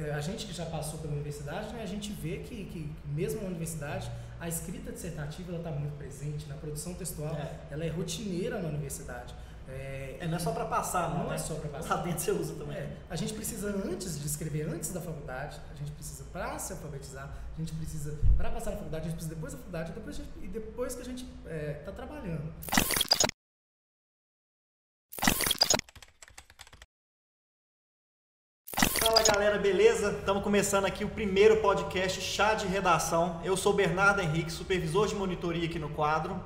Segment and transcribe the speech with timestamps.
[0.00, 3.42] É, a gente que já passou pela universidade, né, a gente vê que, que mesmo
[3.42, 7.60] na universidade, a escrita dissertativa está muito presente, na produção textual, É.
[7.70, 9.34] ela é rotineira na universidade.
[9.68, 11.18] É, É, não é só para passar, não.
[11.24, 11.34] Não né?
[11.34, 11.96] é só pra passar.
[11.96, 12.78] Lá dentro você usa também.
[12.78, 16.72] É, a gente precisa antes de escrever, antes da faculdade, a gente precisa para se
[16.72, 20.16] alfabetizar, a gente precisa para passar na faculdade, a gente precisa depois da faculdade depois,
[20.16, 21.26] gente- e depois que a gente
[21.78, 22.50] está trabalhando.
[29.00, 30.10] Fala galera, beleza?
[30.10, 33.40] Estamos começando aqui o primeiro podcast Chá de Redação.
[33.42, 36.38] Eu sou Bernardo Henrique, supervisor de monitoria aqui no quadro.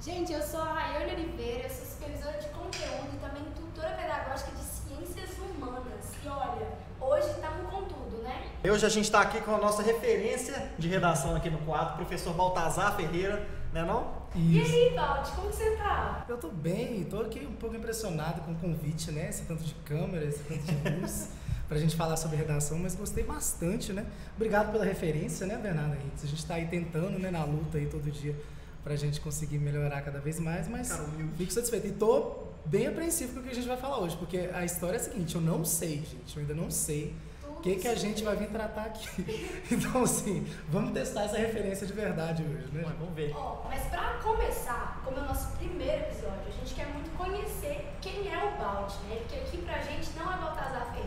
[0.00, 4.52] Gente, eu sou a Rayane Oliveira, eu sou supervisora de conteúdo e também tutora pedagógica
[4.52, 6.12] de ciências humanas.
[6.24, 6.68] E olha,
[7.00, 8.44] hoje estamos com tudo, né?
[8.70, 12.32] Hoje a gente está aqui com a nossa referência de redação aqui no quadro, professor
[12.34, 14.22] Baltazar Ferreira, né não?
[14.36, 16.24] E aí, Valde, como você tá?
[16.28, 19.28] Eu tô bem, tô aqui um pouco impressionado com o convite, né?
[19.28, 21.30] Esse tanto de câmera, esse tanto de luz,
[21.72, 24.04] pra gente falar sobre redação, mas gostei bastante, né?
[24.36, 26.18] Obrigado pela referência, né, Bernardo Henrique?
[26.22, 28.36] A gente tá aí tentando, né, na luta aí todo dia
[28.84, 31.86] pra gente conseguir melhorar cada vez mais, mas Cara, fico satisfeito.
[31.86, 34.98] E tô bem apreensivo com o que a gente vai falar hoje, porque a história
[34.98, 37.14] é a seguinte, eu não sei, gente, eu ainda não sei
[37.48, 39.62] o que, que a gente vai vir tratar aqui.
[39.72, 42.82] Então, assim, vamos testar essa referência de verdade hoje, né?
[42.84, 43.32] Mas vamos ver.
[43.34, 47.86] Ó, mas pra começar, como é o nosso primeiro episódio, a gente quer muito conhecer
[48.02, 49.16] quem é o Balde, né?
[49.20, 50.61] Porque aqui pra gente não é Baltazar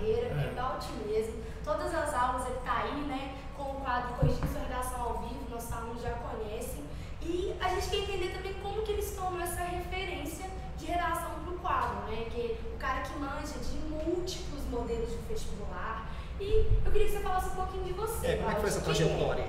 [0.05, 0.65] Ferreira, é, É.
[1.07, 1.43] Mesmo.
[1.63, 3.35] Todas as aulas ele tá aí, né?
[3.57, 6.83] Com o quadro Corrigindo sua redação ao vivo, nossos alunos já conhecem.
[7.21, 10.45] E a gente quer entender também como que eles tomam essa referência
[10.77, 12.25] de redação pro quadro, né?
[12.29, 16.11] Que o cara que manja de múltiplos modelos de vestibular.
[16.39, 18.27] E eu queria que você falasse um pouquinho de você.
[18.27, 19.47] É, como é que foi essa trajetória?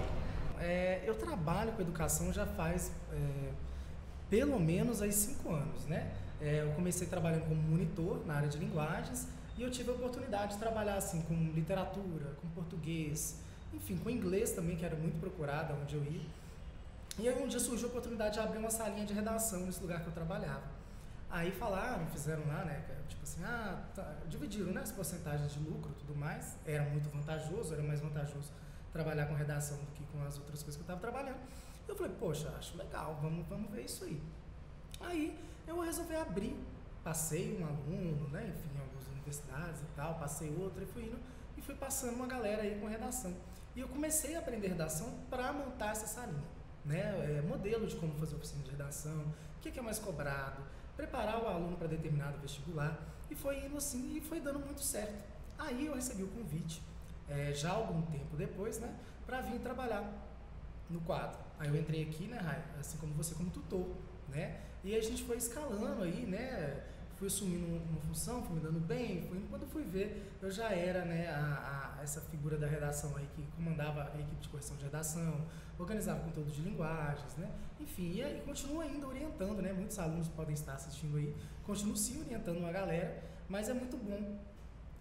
[0.59, 3.51] É, eu trabalho com educação já faz é,
[4.31, 6.13] pelo menos aí cinco anos, né?
[6.41, 10.55] É, eu comecei trabalhando como monitor na área de linguagens e eu tive a oportunidade
[10.55, 13.41] de trabalhar assim com literatura, com português,
[13.73, 16.27] enfim, com inglês também que era muito procurado onde eu ia.
[17.19, 20.03] E aí um dia surgiu a oportunidade de abrir uma salinha de redação nesse lugar
[20.03, 20.77] que eu trabalhava.
[21.31, 22.85] Aí falaram, fizeram lá, né?
[23.09, 26.57] Tipo assim, ah, tá, dividiram né, as porcentagens de lucro e tudo mais.
[26.67, 28.51] Era muito vantajoso, era mais vantajoso
[28.93, 31.41] trabalhar com redação do que com as outras coisas que eu estava trabalhando.
[31.89, 34.21] Eu falei, poxa, acho legal, vamos, vamos ver isso aí.
[35.01, 36.57] Aí eu resolvi abrir,
[37.03, 38.77] passei um aluno, né, enfim,
[39.27, 41.19] universidades e tal, passei outro e fui indo
[41.57, 43.35] e fui passando uma galera aí com redação.
[43.75, 46.45] E eu comecei a aprender redação para montar essa salinha,
[46.85, 49.21] né, é, modelo de como fazer oficina de redação,
[49.59, 50.63] o que, que é mais cobrado,
[50.97, 52.99] preparar o aluno para determinado vestibular
[53.31, 55.15] e foi indo assim e foi dando muito certo.
[55.59, 56.83] Aí eu recebi o convite,
[57.29, 58.95] é, já algum tempo depois, né,
[59.27, 60.11] para vir trabalhar
[60.89, 61.39] no quadro.
[61.59, 63.89] Aí eu entrei aqui, né, Rai, assim como você, como tutor,
[64.29, 64.61] né?
[64.85, 66.85] E a gente foi escalando aí, né?
[67.17, 69.23] Fui assumindo uma função, fui me dando bem.
[69.29, 73.27] Fui, quando fui ver, eu já era, né, a, a- essa figura da redação aí
[73.35, 75.41] que comandava a equipe de correção de redação,
[75.79, 77.51] organizava conteúdo de linguagens, né?
[77.81, 79.73] Enfim, e, aí continuo ainda orientando, né?
[79.73, 81.35] Muitos alunos podem estar assistindo aí.
[81.65, 84.39] Continuo sim orientando uma galera, mas é muito bom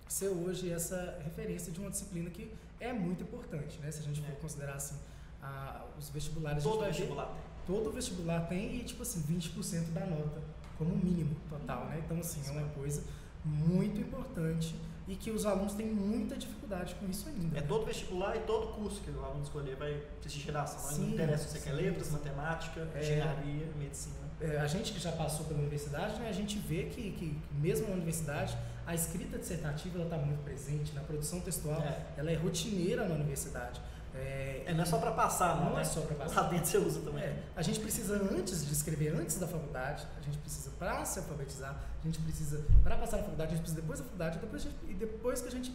[0.07, 2.49] ser hoje essa referência de uma disciplina que
[2.79, 3.91] é muito importante, né?
[3.91, 4.35] Se a gente for É.
[4.35, 4.95] considerar assim,
[5.41, 7.35] a- os vestibulares, Todo vestibular tem.
[7.67, 10.41] todo vestibular tem e tipo assim, 20% da nota
[10.77, 12.01] como mínimo total, né?
[12.05, 13.03] Então assim, é uma coisa
[13.43, 14.75] muito importante
[15.07, 17.57] e que os alunos têm muita dificuldade com isso ainda.
[17.57, 17.67] É né?
[17.67, 20.81] todo vestibular e todo curso que o aluno escolher vai redação.
[20.83, 22.13] Mas não Sim, interessa se você quer sim, letras, sim.
[22.13, 22.99] matemática, É.
[22.99, 24.15] engenharia, medicina.
[24.41, 27.87] É, a gente que já passou pela universidade, né, a gente vê que, que mesmo
[27.87, 32.05] na universidade, a escrita dissertativa está muito presente, na produção textual, É.
[32.17, 33.79] ela é rotineira na universidade.
[34.15, 35.81] É, É, não é só para passar, não, Não né?
[35.81, 36.41] é só pra passar.
[36.41, 37.23] Lá dentro você usa também.
[37.23, 41.19] É, a gente precisa antes de escrever, antes da faculdade, a gente precisa para se
[41.19, 44.61] alfabetizar, a gente precisa para passar na faculdade, a gente precisa depois da faculdade, depois
[44.63, 45.71] gente- e depois que a gente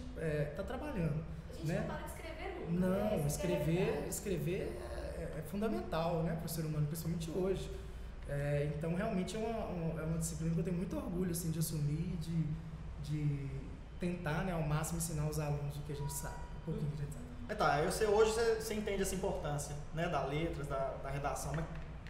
[0.51, 1.23] está trabalhando.
[1.51, 1.79] A gente né?
[1.81, 2.71] não para de escrever nunca.
[2.73, 2.89] né?
[2.89, 4.09] Não, é a escrever, verdade.
[4.09, 4.81] escrever
[5.19, 7.71] é, é fundamental né, para o ser humano, principalmente hoje.
[8.29, 11.51] É, então, realmente é uma, uma- é uma disciplina que eu tenho muito orgulho assim,
[11.51, 12.45] de assumir, de,
[13.03, 13.51] de
[13.99, 17.03] tentar né, ao máximo ensinar os alunos o que a gente sabe, um pouquinho que
[17.03, 17.30] a gente sabe.
[17.51, 21.11] Mas tá, eu sei, hoje você, você entende essa importância né, da letras, da, da
[21.11, 21.65] redação, mas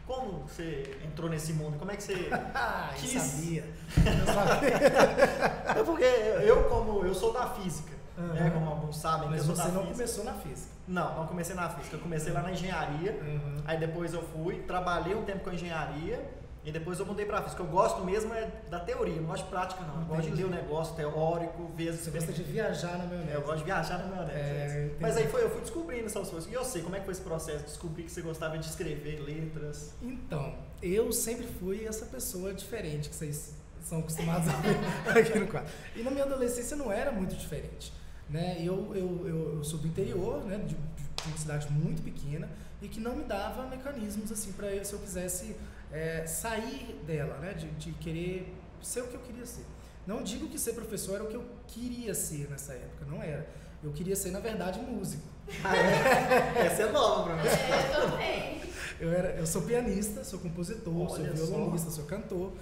[0.07, 1.79] como você entrou nesse mundo?
[1.79, 2.29] Como é que você.
[2.55, 3.23] Ah, eu Quis.
[3.23, 3.65] sabia.
[3.97, 5.71] Eu sabia.
[5.81, 8.51] É porque eu, como eu sou da física, né, Aham.
[8.51, 9.95] como alguns sabem, Mas eu sou você da não física.
[9.95, 10.71] começou na física.
[10.87, 11.97] Não, não comecei na física.
[11.97, 13.13] Eu comecei lá na engenharia.
[13.13, 13.57] Uhum.
[13.65, 16.23] Aí depois eu fui, trabalhei um tempo com engenharia
[16.63, 17.63] e depois eu mudei pra física.
[17.63, 20.01] Eu gosto mesmo é da teoria, não gosto de prática não.
[20.01, 23.31] Eu gosto de ler o negócio teórico, ver as Você gosta de viajar na maionese.
[23.31, 24.39] É, eu gosto de viajar na maionese.
[24.39, 24.97] É, é.
[25.01, 26.51] Mas aí foi, eu fui descobrindo essas coisas.
[26.51, 27.65] E eu sei, como é que foi esse processo?
[27.65, 29.95] Descobri que você gostava de escrever letras.
[30.03, 34.77] Então, eu sempre fui essa pessoa diferente que vocês são acostumados a ver
[35.19, 35.71] aqui no quadro.
[35.97, 37.91] E na minha adolescência não era muito diferente.
[38.29, 38.59] né?
[38.61, 40.59] Eu, eu, eu, eu sou do interior, né?
[40.59, 42.49] De, de uma cidade muito pequena
[42.83, 45.55] e que não me dava mecanismos assim para se eu quisesse
[45.93, 47.55] é, sair dela, né?
[47.55, 49.65] De, de querer ser o que eu queria ser.
[50.07, 53.47] Não digo que ser professor era o que eu queria ser nessa época, não era.
[53.83, 55.23] Eu queria ser, na verdade, músico.
[55.65, 56.67] Ah, é?
[56.67, 57.49] Essa é nova pra mim.
[57.49, 58.61] É, eu também.
[59.01, 61.55] Eu, era, eu sou pianista, sou compositor, Olha sou só.
[61.57, 62.53] violonista, sou cantor.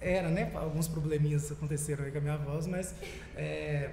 [0.00, 0.52] Era, né?
[0.54, 2.94] Alguns probleminhas aconteceram aí com a minha voz, mas.
[3.34, 3.90] é,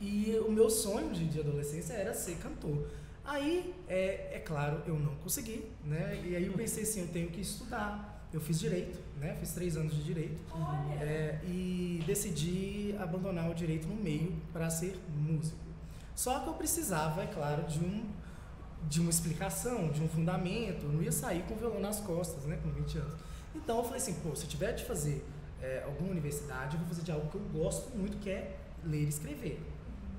[0.00, 2.86] e o meu sonho de, de adolescência era ser cantor.
[3.24, 6.20] Aí, é, é claro, eu não consegui, né?
[6.24, 8.28] E aí eu pensei assim, eu tenho que estudar.
[8.32, 9.36] Eu fiz direito, né?
[9.38, 10.38] Fiz três anos de direito.
[10.52, 11.02] Olha.
[11.02, 15.56] É, e decidi abandonar o direito no meio para ser músico.
[16.14, 18.04] Só que eu precisava, é claro, de um
[18.88, 20.84] de uma explicação, de um fundamento.
[20.84, 23.14] Eu não ia sair com o violão nas costas, né, com 20 anos.
[23.54, 25.24] Então eu falei assim, pô, se eu tiver de fazer
[25.62, 29.04] é, alguma universidade, eu vou fazer de algo que eu gosto muito, que é ler
[29.04, 29.60] e escrever.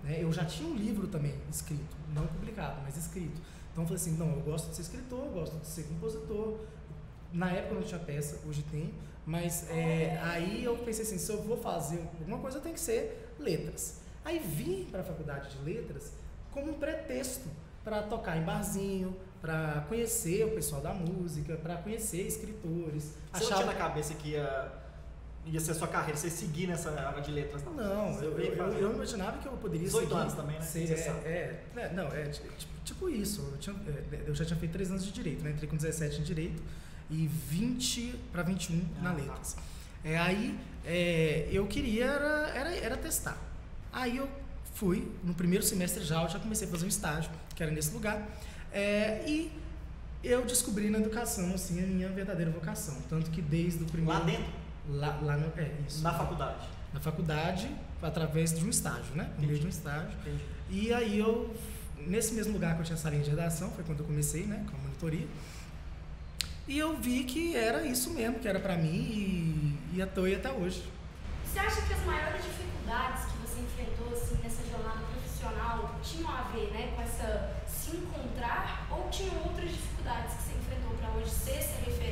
[0.05, 0.19] Né?
[0.21, 3.41] Eu já tinha um livro também escrito, não publicado, mas escrito.
[3.71, 6.59] Então eu falei assim, não, eu gosto de ser escritor, eu gosto de ser compositor.
[7.33, 8.93] Na época não tinha peça, hoje tem,
[9.25, 13.33] mas é, aí eu pensei assim, se eu vou fazer alguma coisa, tem que ser
[13.37, 13.99] letras.
[14.23, 16.13] Aí vim para a faculdade de letras
[16.51, 17.49] como um pretexto
[17.83, 23.13] para tocar em barzinho, para conhecer o pessoal da música, para conhecer escritores.
[23.33, 24.71] Você não tinha na cabeça que ia,
[25.45, 27.63] ia ser a sua carreira, você seguir nessa área de letras?
[27.63, 30.65] Não, Não, eu, eu, eu não imaginava que eu poderia 18 seguir, anos também, né?
[30.65, 31.09] 17.
[31.25, 32.47] é, é, é, não, é tipo,
[32.83, 33.41] tipo isso.
[33.51, 33.75] Eu, tinha-
[34.11, 35.51] é, eu já tinha feito 3 anos de direito, né?
[35.51, 36.61] Entrei com 17 em direito
[37.09, 39.19] e 20 para 21 na Ah, tá.
[39.21, 39.55] letras.
[40.03, 43.37] É, aí é, eu queria era, era, era testar.
[43.93, 44.27] Aí eu
[44.73, 47.91] fui, no primeiro semestre já, eu já comecei a fazer um estágio, que era nesse
[47.93, 48.27] lugar.
[48.73, 49.51] É, e
[50.23, 52.97] eu descobri na educação, assim, a minha verdadeira vocação.
[53.09, 54.19] Tanto que desde o primeiro...
[54.19, 54.45] Lá dentro,
[54.89, 56.03] Lá, lá no, é, isso.
[56.03, 56.67] na faculdade.
[56.93, 57.69] Na faculdade,
[58.01, 59.31] através de um estágio, né?
[59.37, 60.11] No meio de um estágio.
[60.21, 60.43] Entendi.
[60.69, 61.55] E aí eu,
[61.97, 64.65] nesse mesmo lugar que eu tinha salinha de redação, foi quando eu comecei, né?
[64.69, 65.27] Com a monitoria.
[66.67, 70.51] E eu vi que era isso mesmo, que era pra mim e, e atuei até
[70.51, 70.83] hoje.
[71.45, 76.41] Você acha que as maiores dificuldades que você enfrentou assim, nessa jornada profissional tinham a
[76.53, 81.29] ver né, com essa se encontrar ou tinham outras dificuldades que você enfrentou para hoje
[81.29, 82.04] ser essa referência?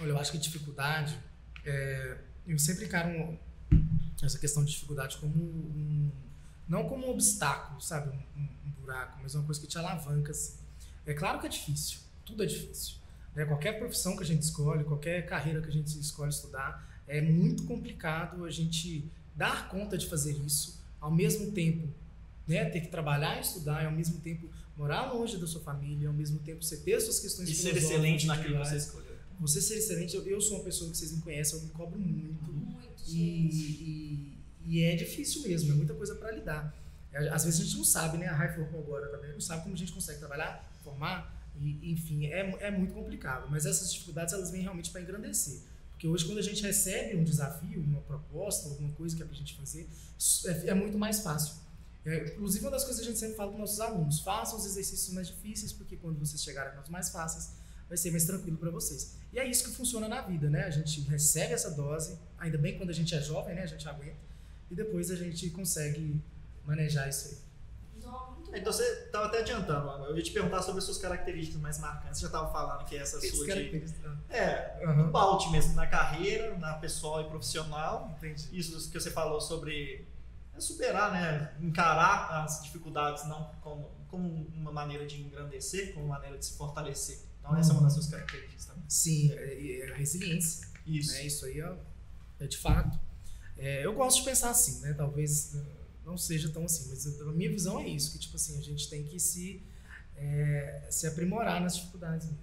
[0.00, 1.18] Olha, eu acho que dificuldade,
[1.64, 3.38] é, eu sempre encaro
[4.22, 6.10] essa questão de dificuldade como um,
[6.68, 10.30] não como um obstáculo, sabe, um, um- buraco, mas uma coisa que te alavanca.
[10.32, 10.54] Assim.
[11.04, 12.94] É claro que é difícil, tudo é difícil.
[13.34, 13.44] né?
[13.44, 17.64] Qualquer profissão que a gente escolhe, qualquer carreira que a gente escolhe estudar, é muito
[17.64, 19.04] complicado a gente
[19.36, 21.86] dar conta de fazer isso, ao mesmo tempo
[22.46, 26.08] né, ter que trabalhar e estudar, e ao mesmo tempo morar longe da sua família,
[26.08, 29.07] ao mesmo tempo você ter suas questões E ser excelente naquilo que você individuais.
[29.40, 31.98] Você ser excelente, eu, eu sou uma pessoa que vocês me conhecem, eu me cobro
[31.98, 32.52] muito.
[32.52, 36.74] Muito, E, e, e é difícil mesmo, é muita coisa para lidar.
[37.12, 38.26] É, Às vezes a gente não sabe, né?
[38.26, 42.26] A Rai formou agora também, não sabe como a gente consegue trabalhar, formar, e, enfim,
[42.26, 43.48] é, é muito complicado.
[43.50, 45.60] Mas essas dificuldades elas vêm realmente para engrandecer.
[45.92, 49.34] Porque hoje, quando a gente recebe um desafio, uma proposta, alguma coisa que é para
[49.34, 49.88] a gente fazer,
[50.46, 51.54] é, é muito mais fácil.
[52.04, 54.64] É, inclusive, uma das coisas que a gente sempre fala para nossos alunos: façam os
[54.64, 57.50] exercícios mais difíceis, porque quando vocês chegarem nos mais fáceis,
[57.88, 59.16] vai ser mais tranquilo para vocês.
[59.32, 60.64] E é isso que funciona na vida, né?
[60.64, 63.62] A gente recebe essa dose, ainda bem quando a gente é jovem, né?
[63.62, 64.16] A gente aguenta,
[64.70, 66.20] e depois a gente consegue
[66.64, 67.48] manejar isso aí.
[68.54, 72.18] Então você estava até adiantando, eu ia te perguntar sobre as suas características mais marcantes.
[72.18, 73.68] Você já estava falando que essa Isso sua que era de.
[73.68, 74.18] interessante.
[74.30, 75.02] É, Aham.
[75.04, 78.14] um balde mesmo na carreira, na pessoal e profissional.
[78.16, 78.48] Entendi.
[78.52, 80.06] Isso que você falou sobre
[80.56, 81.52] é superar, né?
[81.60, 86.56] Encarar as dificuldades não como, como uma maneira de engrandecer, como uma maneira de se
[86.56, 87.18] fortalecer.
[87.48, 88.82] Então essa é uma das suas características também.
[88.86, 90.68] Sim, é, é resiliência.
[90.86, 91.12] Isso.
[91.12, 91.26] Né?
[91.26, 91.72] Isso aí é,
[92.40, 92.98] é de fato.
[93.56, 94.92] É, eu gosto de pensar assim, né?
[94.92, 95.58] Talvez eh,
[96.04, 98.88] não seja tão assim, mas a minha visão é isso, que tipo assim, a gente
[98.88, 99.62] tem que se,
[100.16, 102.28] é, se aprimorar nas dificuldades.
[102.28, 102.38] mesmo.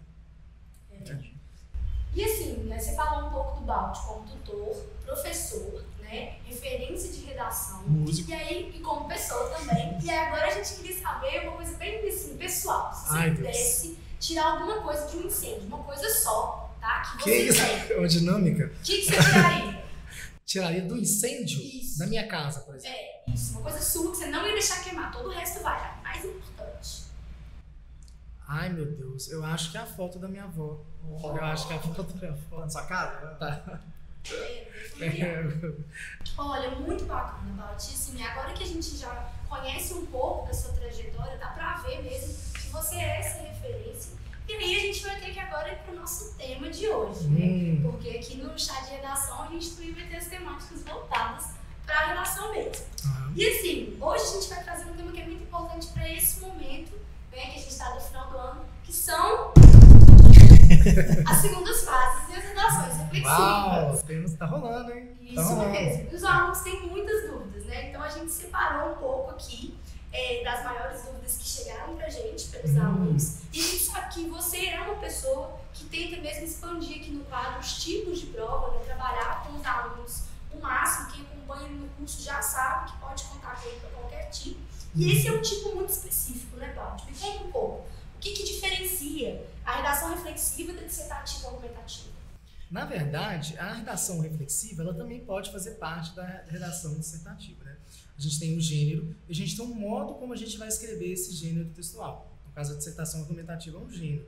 [1.07, 1.35] É.
[2.15, 7.19] E assim, né, você falou um pouco do Balt como tutor, professor, né, referência de
[7.25, 7.83] redação.
[7.87, 8.31] Músico.
[8.31, 9.97] E aí, e como pessoa também.
[10.01, 12.93] E agora a gente queria saber uma coisa bem assim, pessoal.
[12.93, 13.37] Se você Ai, Deus.
[13.37, 17.01] pudesse tirar alguma coisa de um incêndio, uma coisa só, tá?
[17.17, 17.65] Que Que você isso?
[17.87, 17.95] tem.
[17.95, 18.65] É uma dinâmica.
[18.65, 19.85] O que, que você tiraria?
[20.45, 21.97] Tiraria do incêndio Isso.
[21.97, 22.95] da minha casa, por exemplo.
[22.95, 25.11] É, isso, uma coisa sua que você não ia deixar queimar.
[25.11, 27.05] Todo o resto vai, a mais importante.
[28.47, 30.79] Ai, meu Deus, eu acho que é a foto da minha avó.
[31.09, 32.57] Eu acho que é a foto da minha avó.
[32.57, 33.27] Tá na sua casa?
[33.39, 33.79] Tá.
[36.37, 37.83] Olha, muito bacana, Balt.
[38.13, 42.01] E agora que a gente já conhece um pouco da sua trajetória, dá pra ver
[42.03, 44.15] mesmo que você é essa referência.
[44.47, 47.45] E aí a gente vai ter que agora ir pro nosso tema de hoje, né?
[47.45, 47.79] Hum.
[47.83, 51.51] Porque aqui no chá de redação a gente também vai ter as temáticas voltadas
[51.85, 52.85] para a redação mesmo.
[53.05, 53.33] Aham.
[53.35, 56.39] E assim, hoje a gente vai trazer um tema que é muito importante para esse
[56.41, 56.91] momento,
[57.31, 59.53] né, que a gente está no final do ano, que são
[61.29, 63.39] as segundas fases e as redações reflexivas.
[63.39, 65.07] Uau, temos, tá rolando, hein?
[65.35, 65.69] Tá Isso rolando.
[65.71, 66.07] mesmo.
[66.11, 67.89] E os alunos têm muitas dúvidas, né?
[67.89, 69.77] Então a gente separou um pouco aqui
[70.13, 72.81] é, das maiores dúvidas que chegaram pra gente, pelos Hum.
[72.85, 73.37] alunos.
[73.53, 77.23] E a gente sabe que você é uma pessoa que tenta mesmo expandir aqui no
[77.25, 78.79] quadro os tipos de prova, né?
[78.85, 80.21] Trabalhar com os alunos
[80.53, 81.11] o máximo.
[81.11, 84.59] Quem acompanha no curso já sabe que pode contar com ele para qualquer tipo.
[84.95, 87.05] E esse é um tipo muito específico, né, Cláudio?
[87.07, 87.85] Me conta um pouco.
[88.25, 92.09] Que, que diferencia a redação reflexiva da dissertativa argumentativa?
[92.71, 97.63] Na verdade, a redação reflexiva ela também pode fazer parte da redação dissertativa.
[97.63, 97.77] Né?
[98.17, 100.67] A gente tem um gênero e a gente tem um modo como a gente vai
[100.67, 102.35] escrever esse gênero textual.
[102.47, 104.25] No caso, a dissertação argumentativa é um gênero.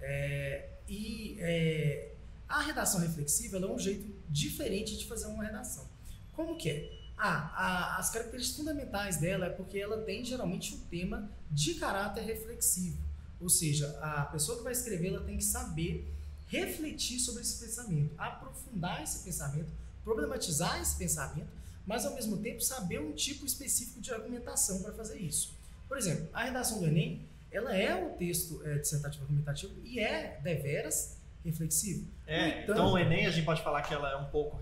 [0.00, 2.12] É, e é,
[2.46, 5.88] a redação reflexiva é um jeito diferente de fazer uma redação.
[6.34, 6.92] Como que é?
[7.16, 12.20] Ah, a- as características fundamentais dela é porque ela tem geralmente um tema de caráter
[12.22, 13.08] reflexivo.
[13.40, 16.06] Ou seja, a pessoa que vai escrever ela tem que saber
[16.48, 19.68] refletir sobre esse pensamento, aprofundar esse pensamento,
[20.04, 21.48] problematizar esse pensamento,
[21.86, 25.52] mas ao mesmo tempo saber um tipo específico de argumentação para fazer isso.
[25.88, 30.38] Por exemplo, a redação do Enem, ela é um texto é, dissertativo argumentativo e é
[30.42, 32.06] deveras reflexivo.
[32.26, 34.60] É, Então- então o Enem a gente pode falar que ela é um pouco.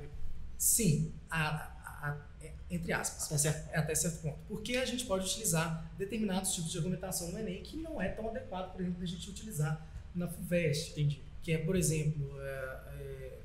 [0.57, 3.25] Sim, a- a- a- é, entre aspas.
[3.27, 3.69] Até certo.
[3.73, 4.39] É até certo ponto.
[4.49, 8.29] Porque a gente pode utilizar determinados tipos de argumentação no Enem que não é tão
[8.29, 10.93] adequado, por exemplo, da gente utilizar na FUVEST.
[10.93, 11.23] Entendi.
[11.43, 13.39] que é, por exemplo, é, é,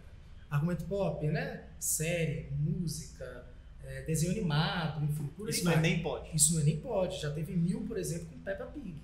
[0.50, 1.64] argumento pop, né?
[1.80, 3.46] Série, música,
[3.84, 5.80] é, desenho animado, enfim, por aí Isso no vai.
[5.80, 6.36] Enem pode.
[6.36, 7.22] Isso no Enem pode.
[7.22, 8.96] Já teve mil, por exemplo, com Peppa Pig.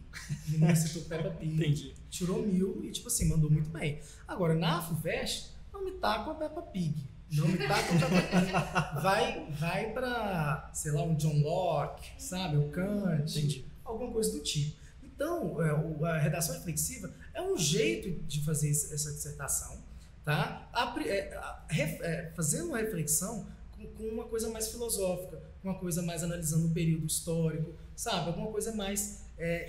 [0.48, 1.94] O menino citou Peppa Pig, Entendi.
[2.10, 4.00] tirou mil e, tipo assim, mandou muito bem.
[4.28, 6.96] Agora, na FUVEST, não me tá com a Peppa Pig.
[7.32, 7.58] Não me.
[9.02, 12.58] Vai, vai pra, sei lá, um John Locke, sabe?
[12.58, 13.66] O Kant Entendi.
[13.86, 14.78] alguma coisa do tipo.
[15.04, 19.78] Então, é, a redação reflexiva é um jeito de fazer essa dissertação,
[20.26, 20.70] tá?
[21.06, 23.46] É, é, fazendo uma reflexão
[23.98, 28.28] com, uma coisa mais filosófica, uma coisa mais analisando o período histórico, sabe?
[28.28, 29.68] Alguma coisa mais é,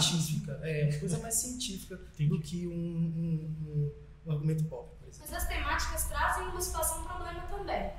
[0.00, 2.30] científica, é, uma coisa mais científica Entendi.
[2.30, 3.90] do que um, um- um-
[4.26, 4.93] um argumento exemplo.
[5.20, 7.90] Mas as temáticas trazem uma situação, um problema também.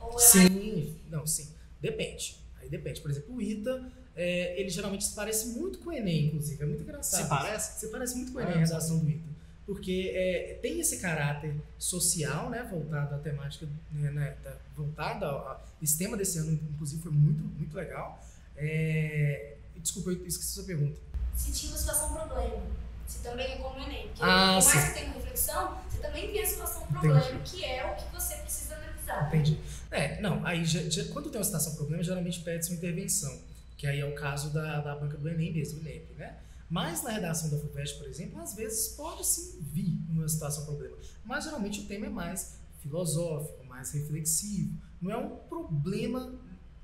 [0.00, 1.48] Ou é mais Sim, não, sim.
[1.80, 2.36] Depende.
[2.60, 3.00] Aí depende.
[3.00, 6.62] Por exemplo, o ITA, é, ele geralmente se parece muito com o Enem, inclusive.
[6.62, 7.22] É muito engraçado.
[7.22, 7.80] Se parece?
[7.80, 9.30] Se parece muito com o Ah, Enem, a não redação do ITA.
[9.66, 15.46] Porque é, tem esse caráter social, né, voltado à temática, né, né, da- voltado ao,
[15.48, 18.20] ao- Esse tema desse ano, inclusive, foi muito, muito legal.
[18.56, 20.98] É, desculpa, eu esqueci a sua pergunta.
[21.36, 22.62] se tinha uma situação problema.
[23.10, 24.06] Se também é como o Enem.
[24.08, 27.84] Porque Ah, por mais que tenha reflexão, você também tem a situação problema, que é
[27.84, 29.26] o que você precisa analisar.
[29.28, 29.58] Entendi.
[29.90, 33.36] É, não, aí já- já- quando tem uma situação problema, geralmente pede-se uma intervenção,
[33.76, 36.38] que aí é o caso da, da banca do Enem mesmo, o INEP, né?
[36.68, 40.96] Mas na redação da FUVEST, por exemplo, às vezes pode sim vir uma situação problema,
[41.24, 46.32] mas geralmente o tema é mais filosófico, mais reflexivo, não é um problema,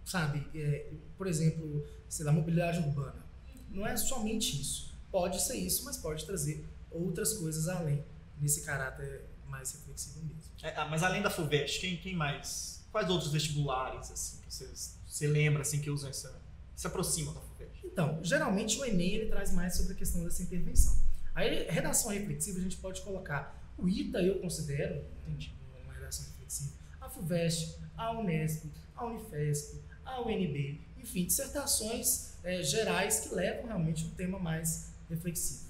[0.04, 3.24] sabe, é, por exemplo, sei lá, mobilidade urbana,
[3.70, 8.04] não é somente isso, pode ser isso, mas pode trazer outras coisas além,
[8.38, 10.52] nesse caráter mais reflexivo mesmo.
[10.62, 12.84] É, ah, mas além da FUVEST, quem, quem mais?
[12.92, 14.70] Quais outros vestibulares assim, que você,
[15.06, 16.38] você lembra assim, que usam essa.
[16.74, 17.86] se aproximam da FUVEST?
[17.86, 20.94] Então, geralmente o Enem ele traz mais sobre a questão dessa intervenção.
[21.34, 25.54] Aí, redação reflexiva, a gente pode colocar o ITA, eu considero Entendi.
[25.82, 33.20] uma redação reflexiva, a FUVEST, a Unesp, a Unifesp, a UNB, enfim, dissertações eh, gerais
[33.20, 35.66] que levam realmente um tema mais reflexivo.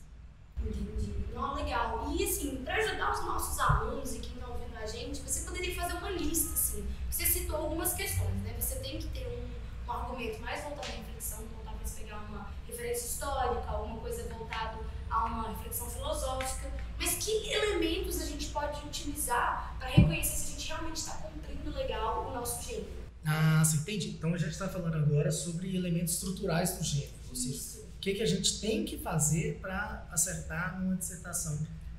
[0.61, 1.13] Entendi.
[1.35, 2.13] Não, legal.
[2.17, 5.75] E assim, para ajudar os nossos alunos e quem está ouvindo a gente, você poderia
[5.75, 6.87] fazer uma lista, assim.
[7.11, 8.55] Você citou algumas questões, né?
[8.59, 12.51] Você tem que ter um, um argumento mais voltado à reflexão, então talvez pegar uma
[12.67, 14.79] referência histórica, alguma coisa voltada
[15.11, 16.73] a uma reflexão filosófica.
[16.99, 21.71] Mas que elementos a gente pode utilizar para reconhecer se a gente realmente está cumprindo
[21.71, 22.89] legal o nosso gênero?
[23.25, 24.11] Ah, sim, entendi.
[24.11, 27.86] Então a gente está falando agora sobre elementos estruturais do gênero, ou seja, Isso.
[28.07, 31.59] O que, que a gente tem que fazer para acertar numa dissertação.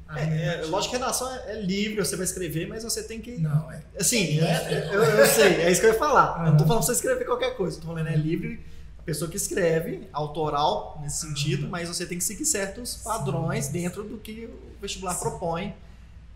[0.10, 0.68] É, é, argumentativa.
[0.68, 3.38] lógico que a redação é, é livre, você vai escrever, mas você tem que.
[3.40, 3.82] Não, é.
[4.00, 6.46] Assim, é- eu, eu sei, é isso que eu ia falar.
[6.46, 8.60] Eu não tô falando pra você escrever qualquer coisa, eu tô falando é livre.
[9.00, 11.72] A pessoa que escreve, autoral nesse sentido, Aham.
[11.72, 13.72] mas você tem que seguir certos padrões Sim.
[13.74, 15.20] dentro do que o vestibular Sim.
[15.20, 15.76] propõe.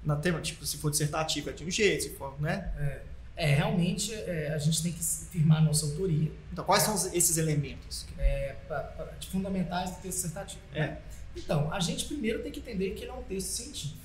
[0.03, 2.71] Na tema, tipo, se for dissertativo é de um jeito, se for, né?
[2.77, 3.01] É,
[3.45, 8.05] realmente é, a gente tem que firmar a nossa autoria Então, quais são esses elementos?
[8.17, 10.61] é, pra- pra- fundamentais do texto dissertativo.
[10.73, 10.79] É.
[10.87, 11.01] né?
[11.35, 14.01] Então, a gente primeiro tem que entender que ele é um texto científico.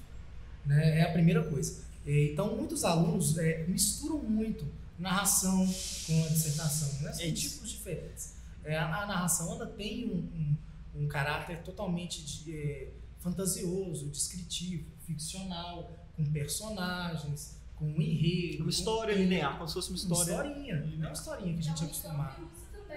[0.64, 1.00] Né?
[1.00, 1.84] É a primeira coisa.
[2.06, 4.64] É, Então, muitos alunos é, misturam muito
[4.98, 5.66] narração
[6.06, 7.12] com a dissertação, né?
[7.12, 8.34] São tipos diferentes.
[8.64, 10.56] É, a, a, narração ela tem um,
[10.96, 12.88] um, um caráter totalmente de, é,
[13.20, 18.64] fantasioso, descritivo, ficcional, com personagens, com um enredo.
[18.64, 20.34] Uma história com, linear, como se fosse uma história.
[20.34, 22.50] Uma historinha, não é uma historinha que a gente é acostumado.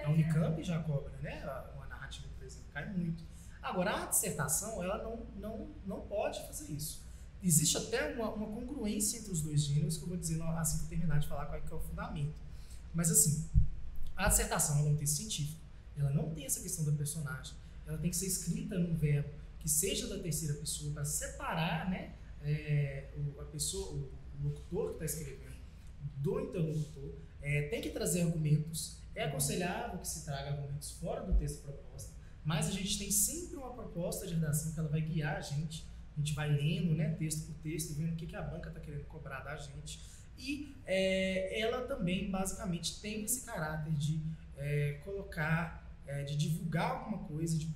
[0.04, 1.44] A Unicamp já cobra, né?
[1.74, 3.22] Uma narrativa, por exemplo, cai muito.
[3.62, 7.02] Agora, a dissertação, ela não, não, não pode fazer isso.
[7.42, 10.84] Existe até uma, uma congruência entre os dois gêneros, que eu vou dizer assim que
[10.84, 12.34] eu terminar de falar qual é, que é o fundamento.
[12.94, 13.48] Mas, assim,
[14.16, 15.60] a dissertação ela é um texto científico,
[15.96, 17.54] ela não tem essa questão da personagem,
[17.86, 22.14] ela tem que ser escrita num verbo que seja da terceira pessoa para separar né,
[22.42, 24.08] é, o, a pessoa,
[24.42, 25.60] o, o locutor que está escrevendo
[26.16, 31.34] do interlocutor, é, tem que trazer argumentos, é aconselhável que se traga argumentos fora do
[31.34, 32.12] texto proposta,
[32.44, 35.86] mas a gente tem sempre uma proposta de redação que ela vai guiar a gente.
[36.16, 38.80] A gente vai lendo, né, texto por texto, vendo o que, que a banca está
[38.80, 40.00] querendo cobrar da gente.
[40.36, 44.20] E é, ela também, basicamente, tem esse caráter de
[44.56, 47.72] é, colocar, é, de divulgar alguma coisa, de,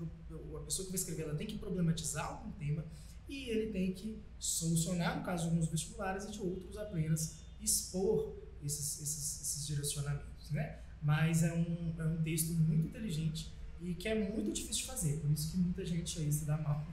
[0.57, 2.85] a pessoa que vai escrever ela tem que problematizar algum tema
[3.29, 8.35] e ele tem que solucionar, no caso de alguns vestibulares e de outros, apenas expor
[8.63, 10.51] esses, esses, esses direcionamentos.
[10.51, 10.79] Né?
[11.03, 15.17] Mas é um, é um texto muito inteligente e que é muito difícil de fazer,
[15.19, 16.87] por isso que muita gente aí se dá mal.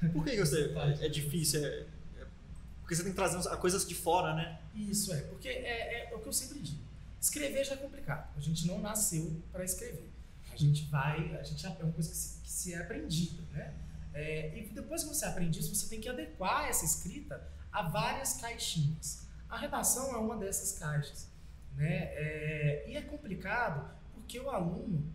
[0.12, 1.64] Por que você é, é difícil?
[1.64, 1.86] É,
[2.18, 2.26] é,
[2.80, 4.60] porque você tem que trazer coisas de fora, né?
[4.74, 6.78] Isso é, porque é, é, o que eu sempre digo.
[7.20, 8.32] Escrever já é complicado.
[8.36, 10.08] A gente não nasceu para escrever.
[10.52, 13.74] A gente vai, a gente é uma coisa que se, que se é aprendida, né?
[14.18, 18.34] É, e depois que você aprende isso, você tem que adequar essa escrita a várias
[18.34, 19.28] caixinhas.
[19.48, 21.30] A redação é uma dessas caixas,
[21.76, 22.10] né?
[22.14, 25.14] É, e é complicado porque o aluno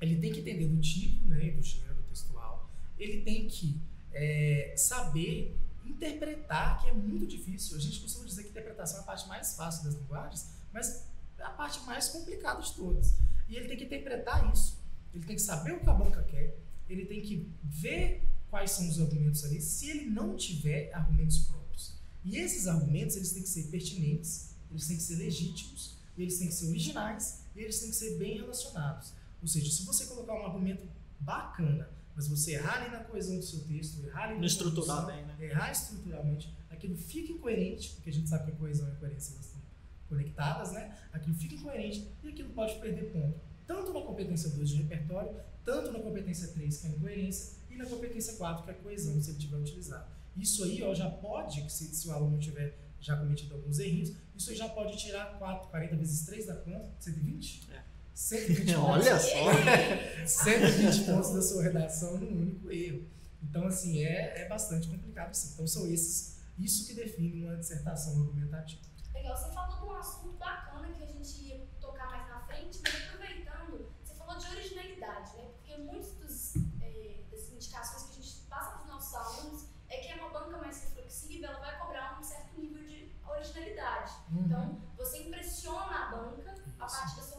[0.00, 3.80] ele tem que entender do tipo, né, do gênero textual, ele tem que
[4.12, 7.76] é, saber interpretar, que é muito difícil.
[7.76, 11.42] A gente costuma dizer que interpretação é a parte mais fácil das linguagens, mas é
[11.42, 13.16] a parte mais complicada de todas.
[13.48, 14.78] E ele tem que interpretar isso.
[15.12, 16.56] Ele tem que saber o que a banca quer,
[16.88, 18.22] ele tem que ver
[18.56, 21.92] quais são os argumentos ali, se ele não tiver argumentos próprios.
[22.24, 26.48] E esses argumentos, eles têm que ser pertinentes, eles têm que ser legítimos, eles têm
[26.48, 29.12] que ser originais, e eles têm que ser bem relacionados.
[29.42, 30.88] Ou seja, se você colocar um argumento
[31.20, 35.26] bacana, mas você errar ali na coesão do seu texto, errar ali na estruturar bem,
[35.26, 35.36] né?
[35.38, 39.34] errar estruturalmente, aquilo fica incoerente, porque a gente sabe que a coesão e a coerência
[39.38, 39.60] estão
[40.08, 40.96] conectadas, né?
[41.12, 43.38] Aquilo fica incoerente e aquilo pode perder ponto.
[43.66, 47.76] Tanto na competência 2 de repertório, tanto na competência 3, que é a incoerência, e
[47.76, 50.06] na competência 4, que é a coesão, se ele tiver utilizado.
[50.36, 54.50] Isso aí ó, já pode, se, se o aluno tiver já cometido alguns errinhos, isso
[54.50, 57.72] aí já pode tirar 4, 40 vezes 3 da conta, 120?
[57.72, 57.96] É.
[58.16, 59.28] 120 Olha só!
[60.26, 63.06] 120 pontos da sua redação num único erro.
[63.42, 65.52] Então, assim, é, é bastante complicado, sim.
[65.52, 68.80] Então, são esses, isso que define uma dissertação argumentativa.
[69.12, 72.80] Legal, você falou de um assunto bacana que a gente ia tocar mais na frente,
[72.82, 75.44] mas aproveitando, você falou de originalidade, né?
[75.52, 80.08] Porque muitas é, das indicações que a gente passa para os nossos alunos é que
[80.08, 84.12] é uma banca mais reflexiva, ela vai cobrar um certo nível de originalidade.
[84.32, 84.44] Uhum.
[84.46, 87.36] Então, você impressiona a banca a partir da sua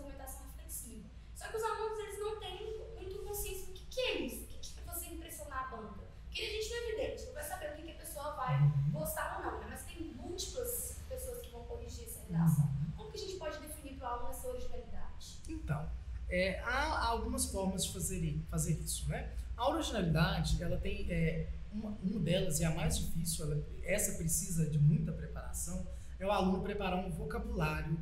[1.38, 4.48] só que os alunos eles não têm muito consciência do que, que é isso, o
[4.48, 6.04] que, que é você impressionar a banca.
[6.26, 8.60] Porque a gente não é evidente, não vai saber o que, que a pessoa vai
[8.60, 8.92] uhum.
[8.92, 9.68] gostar ou não, né?
[9.70, 12.66] mas tem múltiplas pessoas que vão corrigir essa redação.
[12.66, 12.92] Uhum.
[12.98, 15.42] Como que a gente pode definir para o aluno essa originalidade?
[15.48, 15.92] Então,
[16.38, 19.32] é, há algumas formas de fazer, fazer isso, né?
[19.56, 24.70] A originalidade, ela tem é, uma, uma delas e a mais difícil, ela, essa precisa
[24.70, 25.88] de muita preparação,
[26.20, 27.98] é o aluno preparar um vocabulário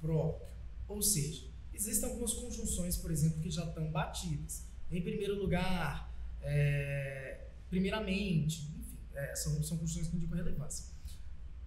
[0.00, 0.46] próprio.
[0.88, 4.64] Ou seja, Existem algumas conjunções, por exemplo, que já estão batidas.
[4.90, 6.08] Em primeiro lugar,
[6.40, 10.86] é, primeiramente, enfim, é, são, são conjunções que indicam relevância.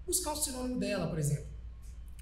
[0.06, 1.48] Buscar o sinônimo dela, por exemplo.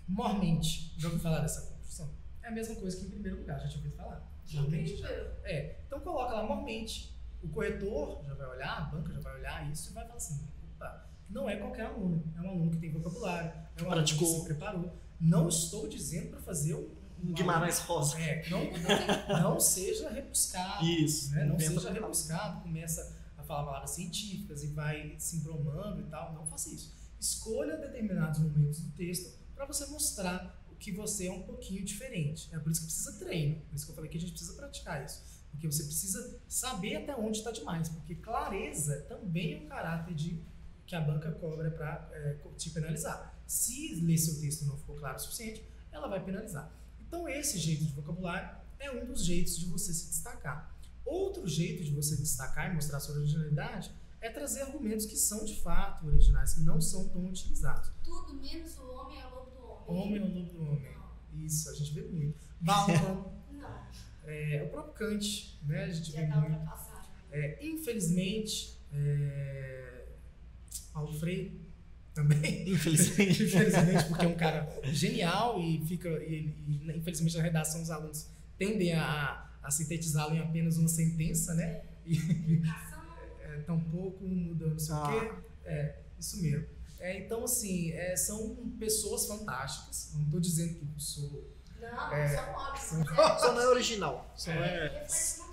[0.08, 0.94] Mormente.
[0.98, 2.10] Já ouviu falar dessa conjunção?
[2.46, 4.32] É a mesma coisa que em primeiro lugar, já tinha ouvido falar.
[4.54, 5.10] Mormente já.
[5.10, 5.80] É.
[5.88, 7.12] Então coloca lá mormente.
[7.42, 10.48] O corretor já vai olhar, a banca já vai olhar isso e vai falar assim:
[10.76, 12.24] opa, não é qualquer aluno.
[12.38, 14.96] É um aluno que tem vocabulário, é um aluno que se preparou.
[15.20, 18.20] Não estou dizendo para fazer um Guimarães Rosa.
[18.20, 20.86] É, não, não, não, seja rebuscado.
[20.86, 21.34] Isso.
[21.34, 21.46] Né?
[21.46, 26.34] Não seja rebuscado, começa a falar palavras científicas e vai se embromando e tal.
[26.34, 26.94] Não faça isso.
[27.20, 32.50] Escolha determinados momentos do texto para você mostrar que você é um pouquinho diferente.
[32.54, 33.62] É por isso que precisa treino.
[33.62, 35.24] Por isso que eu falei que a gente precisa praticar isso.
[35.52, 37.90] Porque você precisa saber até onde está demais.
[37.90, 40.42] Porque clareza também é um caráter de
[40.86, 43.36] que a banca cobra para é, te penalizar.
[43.48, 46.72] Se ler seu texto não ficou claro o suficiente, ela vai penalizar.
[47.00, 50.76] Então, esse jeito de vocabulário é um dos jeitos de você se destacar.
[51.06, 55.56] Outro jeito de você destacar e mostrar sua originalidade é trazer argumentos que são de
[55.62, 57.92] fato originais, que não são tão utilizados.
[58.04, 58.84] Tudo menos o
[59.94, 60.86] homem é o lobo do homem.
[60.86, 60.96] É.
[61.46, 62.38] Isso, a gente vê muito.
[62.62, 63.80] Bauman, Não,
[64.26, 65.84] é, o próprio Kant, né?
[65.84, 66.58] A gente já vê tá muito.
[67.32, 70.06] É, infelizmente, é,
[70.94, 71.60] Paulo Freire
[72.14, 72.70] também.
[72.72, 73.44] Infelizmente.
[73.44, 76.08] infelizmente, porque é um cara genial e fica.
[76.24, 81.54] E, e, infelizmente na redação os alunos tendem a, a sintetizá-lo em apenas uma sentença,
[81.54, 81.82] né?
[82.06, 83.04] E Educação,
[83.42, 85.10] é, tão pouco, muda não sei Ah.
[85.10, 85.36] o quê.
[85.66, 86.68] É, isso mesmo.
[87.00, 90.12] É, então, assim, é, são pessoas fantásticas.
[90.16, 91.52] Não estou dizendo que eu sou.
[91.80, 92.84] não, É, são óbvios.
[92.86, 94.34] são- mas Só não é original.
[94.36, 94.90] Só é, é.
[94.90, 95.46] tá, fácil.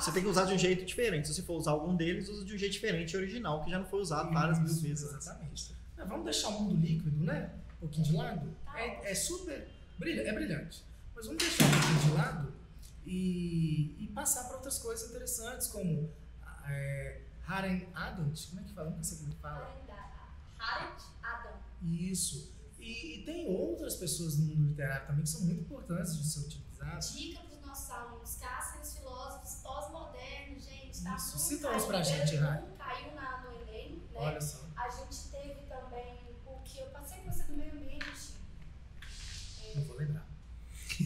[0.00, 1.28] Você tem que usar de um jeito diferente.
[1.28, 3.78] Se você for usar algum deles, usa de um jeito diferente e original, que já
[3.78, 5.02] não foi usado várias mil vezes.
[5.12, 5.74] Exatamente.
[5.98, 7.50] É, vamos deixar o mundo líquido, né?
[7.76, 8.48] Um pouquinho de lado.
[8.64, 9.68] Tá É, é super.
[9.98, 10.84] Brilha, é brilhante.
[11.14, 12.52] Mas vamos deixar um pouquinho de lado
[13.06, 16.10] e, e passar para outras coisas interessantes, como
[16.68, 18.46] é, Haren Arendt.
[18.48, 18.90] Como é que fala?
[18.90, 19.76] Não sei como fala.
[20.58, 21.52] Harriet Adam.
[21.82, 22.52] Isso.
[22.78, 26.40] E, e tem outras pessoas no mundo literário também que são muito importantes de ser
[26.40, 27.12] utilizadas.
[27.12, 31.02] Dica para os nossos alunos: caçem os filósofos pós-modernos, gente.
[31.02, 31.86] Tá Isso, muito cita-os caiu.
[31.86, 32.64] pra gente, Belém Rai.
[32.78, 34.18] Caiu na, no Enem, né?
[34.18, 34.64] Olha só.
[34.76, 38.32] A gente teve também o que eu passei com você do meio ambiente.
[39.74, 40.26] Não vou lembrar.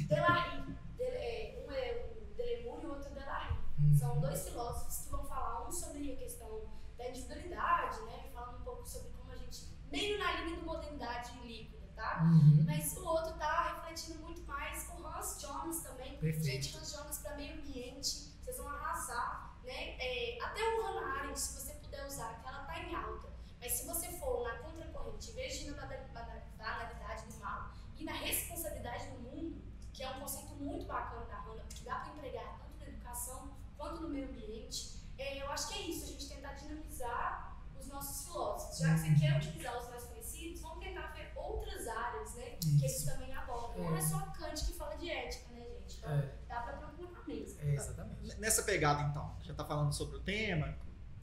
[0.09, 0.77] Delarry.
[0.97, 3.59] De, é, um é o Delemur e o outro é o Delarry.
[3.79, 3.95] Hum.
[3.99, 6.63] São dois filósofos que vão falar um sobre a questão
[6.97, 8.31] da individualidade, né?
[8.33, 12.23] Falando um pouco sobre como a gente, meio na linha do modernidade líquida, tá?
[12.25, 12.65] Uhum.
[12.67, 16.17] Mas o outro tá refletindo muito mais o Hans Jones também.
[16.19, 16.45] Perfeito.
[16.65, 19.97] Gente, Hans Jones para meio ambiente, vocês vão arrasar, né?
[20.01, 23.29] É, até o Hannah Arendt, se você puder usar, que ela tá em alta.
[23.61, 27.39] Mas se você for na contracorrente, em vez de ir na bana- bana- banalidade do
[27.39, 31.83] mal e na responsabilidade do mundo, que é um conceito muito bacana da Hannah, que
[31.85, 35.83] dá para empregar tanto na educação quanto no meio ambiente, é, eu acho que é
[35.89, 38.79] isso, a gente tentar dinamizar os nossos filósofos.
[38.79, 39.19] Já que você Uhum.
[39.19, 42.57] quer utilizar os mais conhecidos, vamos tentar ver outras áreas, né?
[42.61, 43.07] que eles Isso.
[43.07, 43.85] também abordam.
[43.85, 45.97] Não é só Kant que fala de ética, né, gente?
[45.99, 47.59] Então, É, dá pra procurar mesmo.
[47.63, 48.39] é, exatamente.
[48.39, 48.63] Nessa
[48.95, 50.69] pegada, então, já tá falando sobre o tema.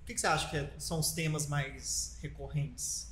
[0.01, 3.11] O que, que você acha que é- são os temas mais recorrentes?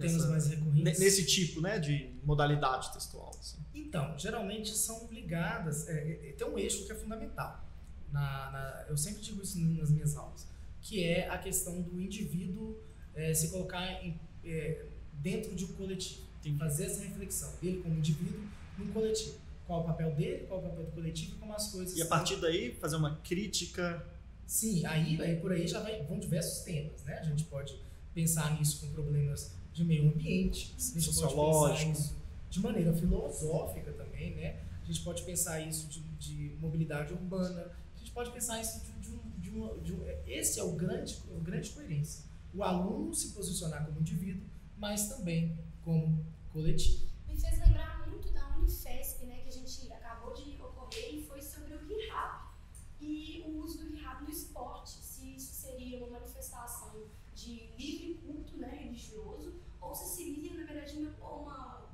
[0.00, 0.98] Temas mais recorrentes.
[0.98, 3.30] Nesse tipo, né, de modalidade textual.
[3.38, 3.58] assim.
[3.74, 5.86] Então, geralmente são ligadas.
[5.88, 7.64] É, é, tem um eixo que é fundamental.
[8.10, 10.46] Na, na- eu sempre digo isso nas minhas aulas,
[10.80, 12.78] que é a questão do indivíduo
[13.14, 16.22] é, se colocar em- é, dentro de um coletivo.
[16.40, 16.58] Entendi.
[16.58, 18.40] Fazer essa reflexão dele como indivíduo
[18.78, 19.36] num coletivo.
[19.66, 21.96] Qual o papel dele, qual o papel do coletivo e como as coisas.
[21.96, 24.04] E a partir daí, fazer uma crítica.
[24.46, 27.18] Sim, aí, aí por aí já vai, vão diversos temas, né?
[27.18, 27.76] A gente pode
[28.14, 31.92] pensar nisso com problemas de meio ambiente, a gente pode pensar Sociológico.
[31.92, 32.16] isso
[32.48, 34.56] de maneira filosófica também, né?
[34.82, 39.10] A gente pode pensar isso de, de mobilidade urbana, a gente pode pensar isso de,
[39.10, 42.24] um- de uma, de um- esse é o grande, o grande coerência.
[42.54, 44.44] O aluno se posicionar como indivíduo,
[44.78, 47.04] mas também como coletivo.
[48.66, 52.52] Unifesp, né, que a gente acabou de ocorrer e foi sobre o hip-hop
[53.00, 54.90] e o uso do hip-hop no esporte.
[54.90, 60.96] Se isso seria uma manifestação de livre culto né, religioso ou se seria, na verdade,
[60.98, 61.86] uma,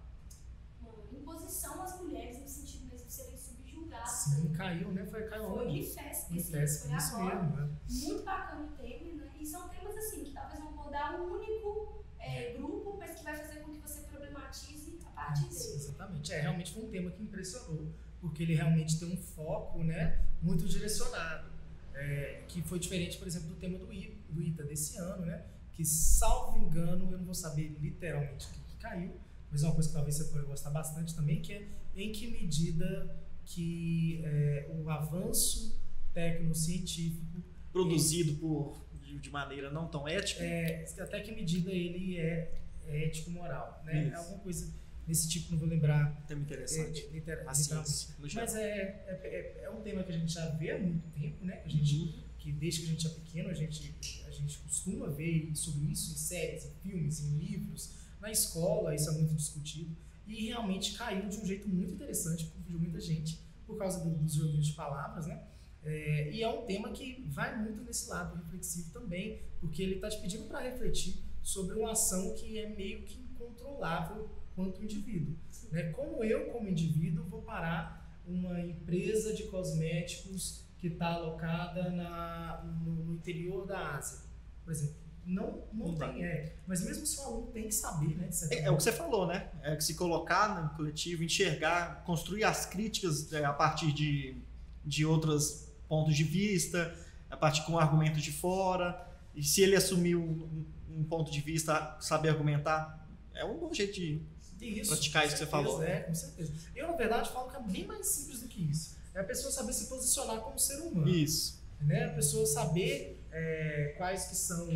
[0.81, 4.11] uma, imposição às mulheres no sentido mesmo de serem subjugadas.
[4.11, 5.05] Sim, caiu, né?
[5.05, 5.67] Foi, caiu Foi?
[5.67, 7.43] Unifesp, esse festa, foi agora.
[7.43, 7.79] mesmo, né?
[7.91, 9.37] Muito bacana o tema, né?
[9.39, 13.37] E são temas assim que talvez vão abordar um único é, grupo, mas que vai
[13.37, 15.75] fazer com que você problematize a partir Isso, dele.
[15.75, 16.33] exatamente.
[16.33, 20.67] É, realmente foi um tema que impressionou, porque ele realmente tem um foco né, muito
[20.67, 21.51] direcionado,
[21.95, 25.45] é, que foi diferente, por exemplo, do tema do, I, do ITA desse ano, né,
[25.73, 29.13] que, salvo engano, eu não vou saber literalmente o que, que caiu,
[29.51, 32.29] mas é uma coisa que talvez você pode gostar bastante também, que é em que
[32.29, 35.79] medida que é, o avanço
[36.15, 38.77] tecnocientífico, Produzido por,
[39.13, 40.43] de, de maneira não tão ética.
[40.43, 42.53] é, até que medida ele é,
[42.87, 43.83] é ético-moral.
[43.85, 44.07] Né?
[44.09, 44.17] Isso.
[44.17, 44.73] Alguma coisa
[45.07, 47.03] desse tipo, não vou lembrar tema interessante.
[47.03, 47.59] é, é, literalmente.
[47.59, 48.47] ciência, no geral.
[48.47, 48.69] Mas é,
[49.07, 51.57] é, é- é um tema que a gente já vê há muito tempo, né?
[51.57, 52.13] Que, a gente, Uhum.
[52.39, 53.95] que desde que a gente é pequeno, a gente,
[54.27, 57.91] a gente costuma ver sobre isso em séries, em filmes, em livros.
[58.21, 59.91] Na escola, isso é muito discutido.
[60.27, 64.35] E realmente caiu de um jeito muito interessante, confundiu muita gente, por causa do- dos
[64.35, 65.43] joguinhos de palavras, né?
[65.85, 70.09] É, e é um tema que vai muito nesse lado reflexivo também, porque ele está
[70.09, 75.35] te pedindo para refletir sobre uma ação que é meio que incontrolável quanto indivíduo.
[75.71, 75.91] Né?
[75.91, 82.93] Como eu, como indivíduo, vou parar uma empresa de cosméticos que está alocada na, no,
[83.05, 84.21] no interior da Ásia,
[84.65, 85.03] por exemplo?
[85.25, 86.57] Não, não, Não tem, é.
[86.67, 88.29] Mas mesmo se o aluno tem que saber, né?
[88.51, 89.51] É, é o que você falou, né?
[89.63, 94.37] É que se colocar no coletivo, enxergar, construir as críticas é, a partir de,
[94.85, 96.97] de outros pontos de vista,
[97.29, 99.07] a partir com argumentos de fora.
[99.35, 103.93] E se ele assumir um, um ponto de vista, saber argumentar, é um bom jeito
[103.93, 104.23] de
[104.59, 105.83] Isso, praticar isso que você falou.
[105.83, 106.51] É, com certeza.
[106.75, 108.97] Eu, na verdade, falo que é bem mais simples do que isso.
[109.15, 111.07] É a pessoa saber se posicionar como ser humano.
[111.07, 111.63] Isso.
[111.79, 112.07] Né?
[112.07, 114.67] A pessoa saber é, quais que são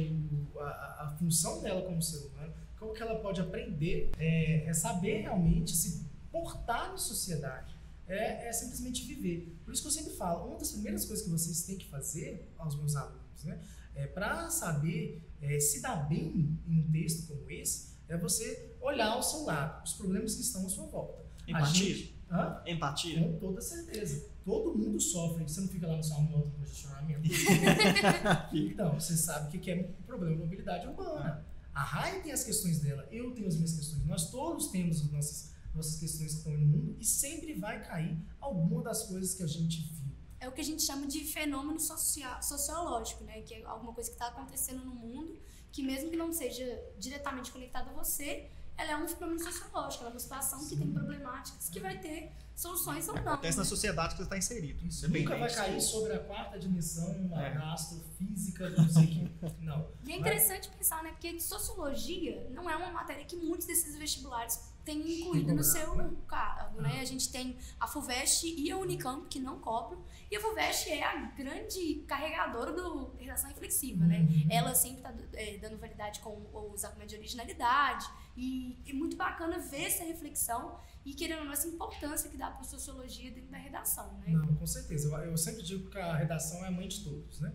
[0.61, 5.23] a, a, função dela como ser humano, como que ela pode aprender, é, é saber
[5.23, 7.75] realmente se portar na sociedade.
[8.09, 9.57] É, é, simplesmente viver.
[9.65, 12.53] Por isso que eu sempre falo, uma das primeiras coisas que vocês têm que fazer
[12.57, 13.61] aos meus alunos, né,
[13.95, 19.09] é para saber é, se dar bem em um texto como esse, é você olhar
[19.09, 21.25] ao seu lado, os problemas que estão à sua volta.
[21.49, 21.95] Empatia.
[21.95, 22.63] Gente, hã?
[22.67, 23.21] Empatia.
[23.21, 24.29] Com toda certeza.
[24.45, 25.43] Todo mundo sofre.
[25.43, 27.23] Você não fica lá no sua moto com congestionamento.
[28.55, 31.45] então, você sabe o que é um problema de mobilidade urbana.
[31.75, 34.05] A Rai tem as questões dela, eu tenho as minhas questões.
[34.07, 38.19] Nós todos temos as nossas, nossas questões que estão no mundo e sempre vai cair
[38.41, 40.13] alguma das coisas que a gente viu.
[40.39, 43.43] É o que a gente chama de fenômeno social, sociológico, né?
[43.43, 45.39] Que é alguma coisa que está acontecendo no mundo
[45.77, 46.65] que mesmo que não seja
[46.99, 50.69] diretamente conectada a você, ela é um fenômeno sociológico, ela é uma situação Sim.
[50.71, 53.35] que tem problemáticas que vai ter soluções ou não.
[53.35, 53.63] Acontece né?
[53.63, 54.85] na sociedade que você está inserido.
[54.87, 57.55] Isso é Nunca vai cair sobre a quarta dimensão, uma é.
[57.73, 59.37] astrofísica, não sei que.
[59.61, 59.87] Não.
[60.05, 60.79] E é interessante vai.
[60.79, 61.11] pensar, né?
[61.11, 66.11] Porque sociologia não é uma matéria que muitos desses vestibulares têm incluído no seu né?
[66.27, 66.95] cargo, né?
[66.99, 67.03] Ah.
[67.03, 71.03] A gente tem a FUVEST e a Unicamp que não cobram, e a FUVEST é
[71.03, 74.21] a grande carregadora do redação reflexiva, né?
[74.21, 74.47] uhum.
[74.47, 74.55] né?
[74.55, 76.41] Ela sempre está é, dando validade com
[76.73, 81.53] os argumentos de originalidade, e é muito bacana ver essa reflexão e querendo ou não
[81.53, 84.27] essa importância que dá para a sociologia dentro da redação, né?
[84.29, 85.09] Não, com certeza.
[85.09, 87.53] Eu, eu sempre digo que a redação é a mãe de todos, né?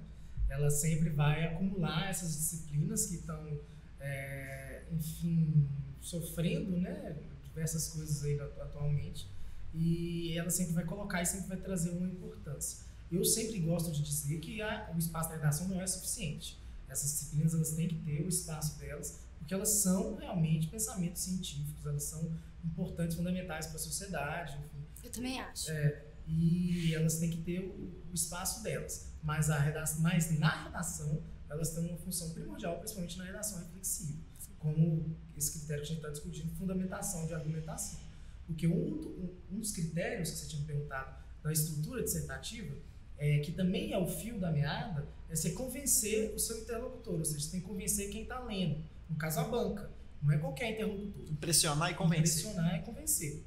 [0.49, 3.59] Ela sempre vai acumular essas disciplinas que estão,
[3.99, 5.67] é, enfim,
[6.01, 7.17] sofrendo, né?
[7.43, 9.27] Diversas coisas aí atualmente
[9.73, 12.79] e ela sempre vai colocar e sempre vai trazer uma importância.
[13.11, 16.57] Eu sempre gosto de dizer que a, o espaço da redação não é suficiente.
[16.87, 21.85] Essas disciplinas elas têm que ter o espaço delas, porque elas são realmente pensamentos científicos,
[21.85, 22.31] elas são
[22.63, 24.57] importantes, fundamentais para a sociedade.
[24.65, 24.85] Enfim.
[25.03, 25.71] Eu também acho.
[25.71, 29.09] É, e elas têm que ter o, espaço delas.
[29.23, 34.19] Mas, a redação, mas na redação, elas têm uma função primordial, principalmente na redação reflexiva,
[34.59, 37.99] como esse critério que a gente está discutindo, fundamentação de argumentação.
[38.45, 42.75] Porque um, um, dos critérios que você tinha me perguntado da estrutura dissertativa,
[43.17, 47.25] é, que também é o fio da meada, é você convencer o seu interlocutor, ou
[47.25, 49.89] seja, você tem que convencer quem está lendo, no caso a banca,
[50.21, 51.23] não é qualquer interlocutor.
[51.29, 52.45] Impressionar e convencer.
[52.45, 53.43] Impressionar e convencer.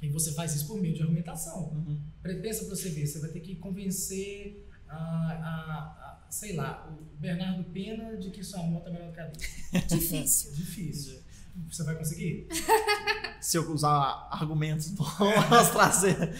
[0.00, 1.70] E você faz isso por meio de argumentação.
[1.70, 2.00] Uhum.
[2.40, 7.16] Pensa para você ver, você vai ter que convencer a, a, a, sei lá, o
[7.16, 9.84] Bernardo Pena de que sua moto é melhor do que a dele.
[9.88, 10.52] Difícil.
[10.52, 11.18] Difícil.
[11.68, 12.46] Você vai conseguir?
[13.40, 16.34] Se eu usar argumentos bons trazer.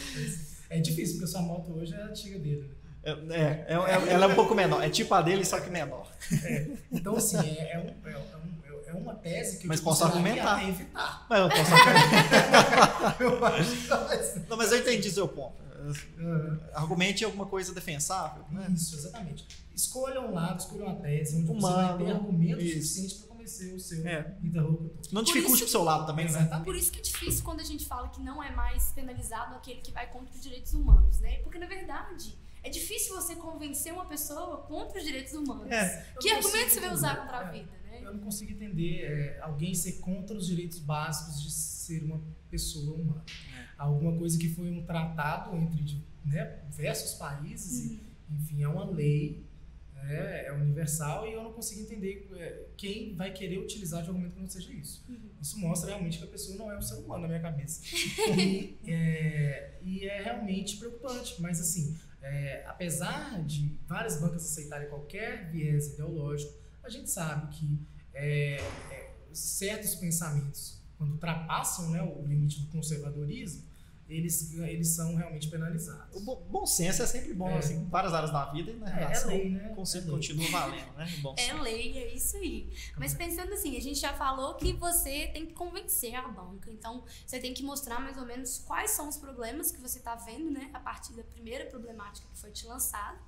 [0.70, 2.70] É difícil, porque sua moto hoje é a antiga dele.
[3.02, 4.82] É, é, é, ela é um pouco menor.
[4.82, 6.10] É tipo a dele, só que menor.
[6.44, 6.68] É.
[6.92, 10.66] Então, assim, é, é, um, é, um, é uma tese que eu Mas posso argumentar.
[10.68, 11.26] evitar.
[11.28, 13.16] Mas eu posso argumentar.
[13.20, 15.62] eu acho Não, mas eu entendi seu ponto.
[16.18, 16.58] Uhum.
[16.74, 18.44] Argumente alguma coisa defensável.
[18.50, 18.66] Né?
[18.74, 19.46] Isso, exatamente.
[19.74, 23.80] Escolha um lado, escolha uma tese, onde Humano, você vai ter argumentos suficientes ser o
[23.80, 24.36] seu é.
[24.42, 24.90] interlocutor.
[25.10, 26.60] Não dificulte pro seu lado também, né?
[26.64, 29.80] Por isso que é difícil quando a gente fala que não é mais penalizado aquele
[29.80, 31.38] que vai contra os direitos humanos, né?
[31.38, 35.70] Porque, na verdade, é difícil você convencer uma pessoa contra os direitos humanos.
[35.70, 37.77] É, que argumento você vai usar contra a vida?
[38.08, 42.96] Eu não consigo entender é, alguém ser contra os direitos básicos de ser uma pessoa
[42.96, 43.24] humana.
[43.56, 43.66] É.
[43.76, 47.98] Alguma coisa que foi um tratado entre né, diversos países, uhum.
[48.36, 49.46] enfim, é uma lei
[50.08, 54.34] é, é universal e eu não consigo entender é, quem vai querer utilizar de argumento
[54.34, 55.04] que não seja isso.
[55.08, 55.16] Uhum.
[55.40, 57.82] Isso mostra realmente que a pessoa não é um ser humano na minha cabeça.
[58.38, 65.50] e, é, e é realmente preocupante, mas assim, é, apesar de várias bancas aceitarem qualquer
[65.50, 67.78] viés ideológico, a gente sabe que
[68.18, 73.68] é, é, certos pensamentos, quando ultrapassam né, o limite do conservadorismo,
[74.08, 76.16] eles, eles são realmente penalizados.
[76.16, 77.58] O bom, bom senso é sempre bom, é.
[77.58, 79.68] assim, várias áreas da vida e na é, é lei, né?
[79.70, 81.06] o conceito é continua valendo, né?
[81.20, 82.72] bom é lei, é isso aí.
[82.96, 87.04] Mas pensando assim, a gente já falou que você tem que convencer a banca, então
[87.26, 90.50] você tem que mostrar mais ou menos quais são os problemas que você está vendo,
[90.50, 90.70] né?
[90.72, 93.18] A partir da primeira problemática que foi te lançada.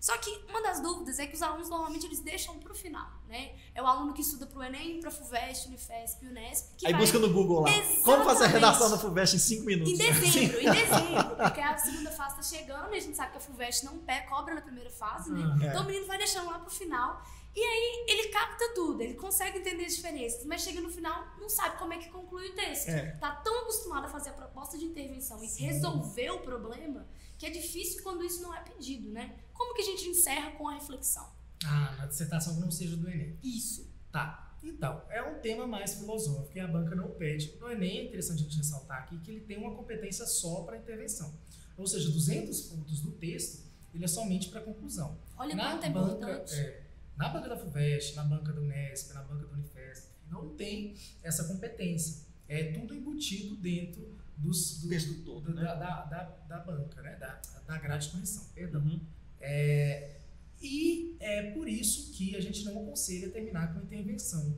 [0.00, 3.10] Só que uma das dúvidas é que os alunos normalmente eles deixam para o final,
[3.28, 3.52] né?
[3.74, 6.66] É o aluno que estuda para o Enem, para a FUVEST, Unifesp, Unesp.
[6.84, 7.00] Aí vai...
[7.00, 7.70] busca no Google lá.
[7.70, 8.02] Exatamente.
[8.02, 9.92] Como fazer a redação da FUVEST em 5 minutos?
[9.92, 11.36] Em dezembro, em dezembro.
[11.36, 14.20] Porque a segunda fase está chegando e a gente sabe que a FUVEST não pé,
[14.20, 15.58] cobra na primeira fase, né?
[15.62, 15.66] É.
[15.66, 17.22] Então o menino vai deixando lá para o final.
[17.58, 21.48] E aí ele capta tudo, ele consegue entender as diferenças, mas chega no final, não
[21.48, 22.88] sabe como é que conclui o texto.
[22.88, 23.16] É.
[23.16, 27.04] Tá tão acostumado a fazer a proposta de intervenção e resolver o problema
[27.36, 29.40] que é difícil quando isso não é pedido, né?
[29.52, 31.28] Como que a gente encerra com a reflexão?
[31.64, 33.36] Ah, na dissertação que não seja do Enem.
[33.42, 33.92] Isso.
[34.12, 34.56] Tá.
[34.62, 37.56] Então, é um tema mais filosófico e a banca não pede.
[37.58, 40.76] No Enem é interessante a gente ressaltar aqui que ele tem uma competência só para
[40.76, 41.34] intervenção.
[41.76, 45.18] Ou seja, 200 pontos do texto, ele é somente para conclusão.
[45.36, 46.54] Olha na quanto é banca, importante.
[46.54, 46.87] é,
[47.18, 51.44] na banca da FUVEST, na banca do Unesp, na banca do Unifesp, não tem essa
[51.44, 52.28] competência.
[52.48, 55.62] É tudo embutido dentro dos, do, texto todo, da, né?
[55.62, 57.16] da, da, da banca, né?
[57.16, 58.82] da, da grade de correção, perdão.
[58.82, 59.00] Uhum.
[59.40, 60.20] É,
[60.62, 64.56] e é por isso que a gente não aconselha terminar com intervenção.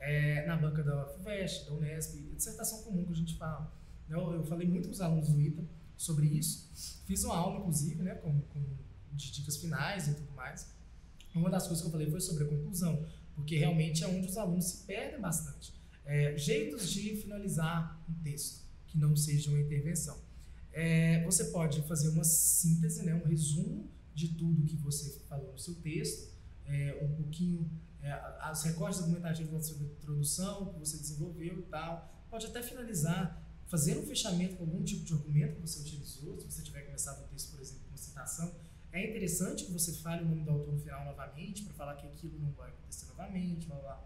[0.00, 3.70] É, na banca da FUVEST, da Unesp, dissertação comum que a gente fala.
[4.08, 5.62] Eu, eu falei muito com os alunos do ITA
[5.96, 7.02] sobre isso.
[7.04, 8.64] Fiz uma aula, inclusive, né, com, com,
[9.12, 10.77] de dicas finais e tudo mais.
[11.34, 14.36] Uma das coisas que eu falei foi sobre a conclusão, porque realmente é onde os
[14.36, 15.72] alunos se perdem bastante.
[16.04, 20.18] É, jeitos de finalizar um texto que não seja uma intervenção.
[20.72, 25.58] É, você pode fazer uma síntese, né, um resumo de tudo que você falou no
[25.58, 26.32] seu texto,
[26.66, 27.70] é, um pouquinho,
[28.02, 28.10] é,
[28.40, 32.26] as recortes argumentativos da sua introdução que você desenvolveu e tal.
[32.30, 36.50] Pode até finalizar, fazer um fechamento com algum tipo de argumento que você utilizou, se
[36.50, 38.54] você tiver começado o texto, por exemplo, com citação.
[38.92, 42.06] É interessante que você fale o nome do autor no final novamente, para falar que
[42.06, 44.04] aquilo não vai acontecer novamente, blá blá.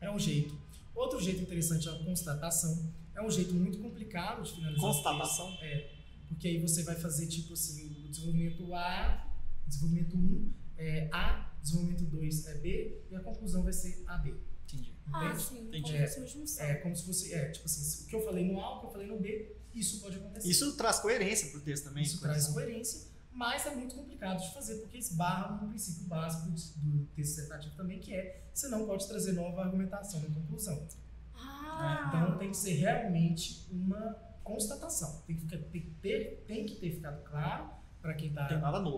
[0.00, 0.56] É um jeito.
[0.94, 2.92] Outro jeito interessante é a constatação.
[3.14, 4.80] É um jeito muito complicado de finalizar.
[4.80, 5.58] Constatação?
[5.60, 5.90] É.
[6.28, 9.28] Porque aí você vai fazer, tipo assim, o desenvolvimento A,
[9.66, 14.34] desenvolvimento 1 é A, desenvolvimento 2 é B, e a conclusão vai ser AB.
[14.64, 14.92] Entendi.
[15.12, 15.42] Ah, Entende?
[15.42, 15.82] sim, Entendi.
[15.82, 16.66] como se fosse uma junção.
[16.66, 18.86] É como se fosse, é, tipo assim, o que eu falei no A, o que
[18.86, 20.48] eu falei no B, isso pode acontecer.
[20.48, 22.02] Isso traz coerência pro texto também.
[22.02, 26.52] Isso traz coerência, mas é muito complicado de fazer, porque esbarra no princípio básico do,
[26.98, 30.86] do texto dissertativo também, que é você não pode trazer nova argumentação na conclusão.
[31.34, 34.12] Ah, Então tem que ser realmente uma
[34.42, 35.22] constatação.
[35.26, 38.48] Tem que, ficar- tem que ter, tem que ter ficado claro para quem está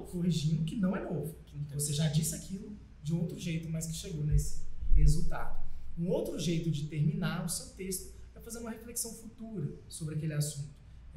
[0.07, 1.37] corrigindo que não é novo.
[1.49, 1.75] Entendi.
[1.75, 4.63] Você já disse aquilo de outro jeito, mas que chegou nesse
[4.95, 5.61] resultado.
[5.99, 10.33] Um outro jeito de terminar o seu texto é fazer uma reflexão futura sobre aquele
[10.35, 10.71] assunto.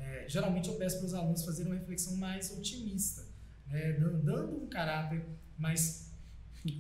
[0.04, 3.26] É, geralmente eu peço para os alunos fazerem uma reflexão mais otimista,
[3.68, 5.26] né, dan- dando um caráter
[5.58, 6.12] mais,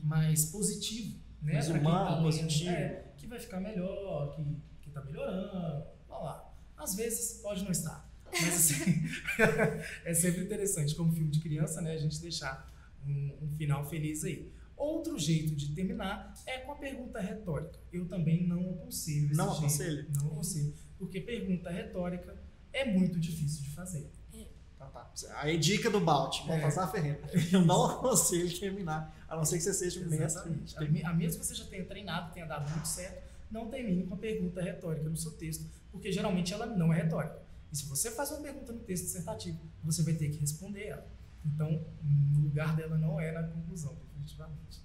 [0.03, 1.17] mais positivo.
[1.41, 2.23] Né, Mais humano, tá lendo.
[2.23, 2.69] positivo.
[2.71, 4.43] É, que vai ficar melhor, que,
[4.81, 6.53] que tá melhorando, blá lá.
[6.77, 8.09] Às vezes pode não estar.
[8.31, 9.03] Mas assim,
[10.05, 12.71] é sempre interessante, como filme de criança, né, a gente deixar
[13.05, 14.51] um, um final feliz aí.
[14.75, 17.77] Outro jeito de terminar é com a pergunta retórica.
[17.91, 19.59] Eu também não aconselho esse Não jeito.
[19.59, 20.07] aconselha?
[20.15, 20.73] Não aconselho.
[20.97, 22.35] Porque pergunta retórica
[22.73, 24.11] é muito difícil de fazer.
[24.77, 25.11] Tá, tá.
[25.37, 26.47] Aí, dica do Balt, É.
[26.47, 27.21] Baltazar Ferreira.
[27.53, 30.41] Eu não aconselho terminar, a não ser que você seja um mestre.
[30.75, 34.15] A, a menos que você já tenha treinado, tenha dado muito certo, não termine com
[34.15, 37.39] a pergunta retórica no seu texto, porque geralmente ela não é retórica.
[37.71, 41.07] E se você faz uma pergunta no texto dissertativo, você vai ter que responder ela.
[41.45, 41.81] Então,
[42.35, 44.81] o lugar dela não é na conclusão, definitivamente.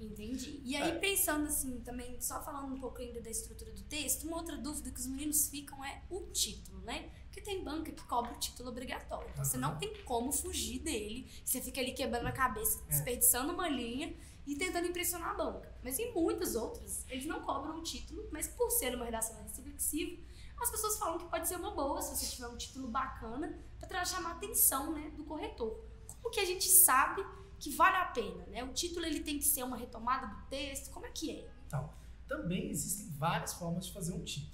[0.00, 0.60] Entendi.
[0.64, 0.82] E É.
[0.82, 4.56] aí, pensando assim, também, só falando um pouco ainda da estrutura do texto, uma outra
[4.56, 7.10] dúvida que os meninos ficam é o título, né?
[7.26, 9.28] Porque tem banca que cobra o título obrigatório.
[9.32, 11.30] Então, você não tem como fugir dele.
[11.44, 12.90] Você fica ali quebrando a cabeça, É.
[12.90, 14.14] desperdiçando uma linha
[14.46, 15.72] e tentando impressionar a banca.
[15.84, 20.20] Mas em muitas outras, eles não cobram o título, mas por ser uma redação reflexiva,
[20.60, 23.58] as pessoas falam que pode ser uma boa se você tiver um título bacana
[23.88, 25.84] para chamar a atenção né, do corretor.
[26.20, 27.24] Como que a gente sabe
[27.60, 28.64] que vale a pena, né?
[28.64, 31.48] O título ele tem que ser uma retomada do texto, como é que é?
[31.66, 31.90] Então,
[32.26, 34.50] também existem várias formas de fazer um título.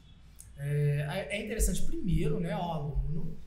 [0.57, 3.39] É, é interessante, primeiro, né, ao aluno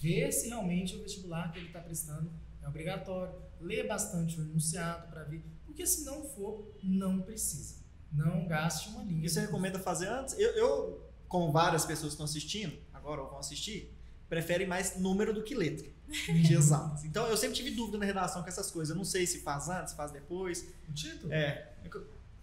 [0.00, 2.30] ver se realmente o vestibular que ele está prestando
[2.62, 7.76] é obrigatório, ler bastante o enunciado para ver, porque se não for, não precisa.
[8.12, 9.26] Não gaste uma linha.
[9.26, 10.38] E você recomenda fazer antes?
[10.38, 13.97] Eu, eu, como várias pessoas estão assistindo, agora ou vão assistir,
[14.28, 17.04] preferem mais número do que letra de exatas.
[17.08, 18.90] Então eu sempre tive dúvida na redação com essas coisas.
[18.90, 20.66] Eu não sei se faz antes, se faz depois.
[20.88, 21.32] O título?
[21.32, 21.72] É.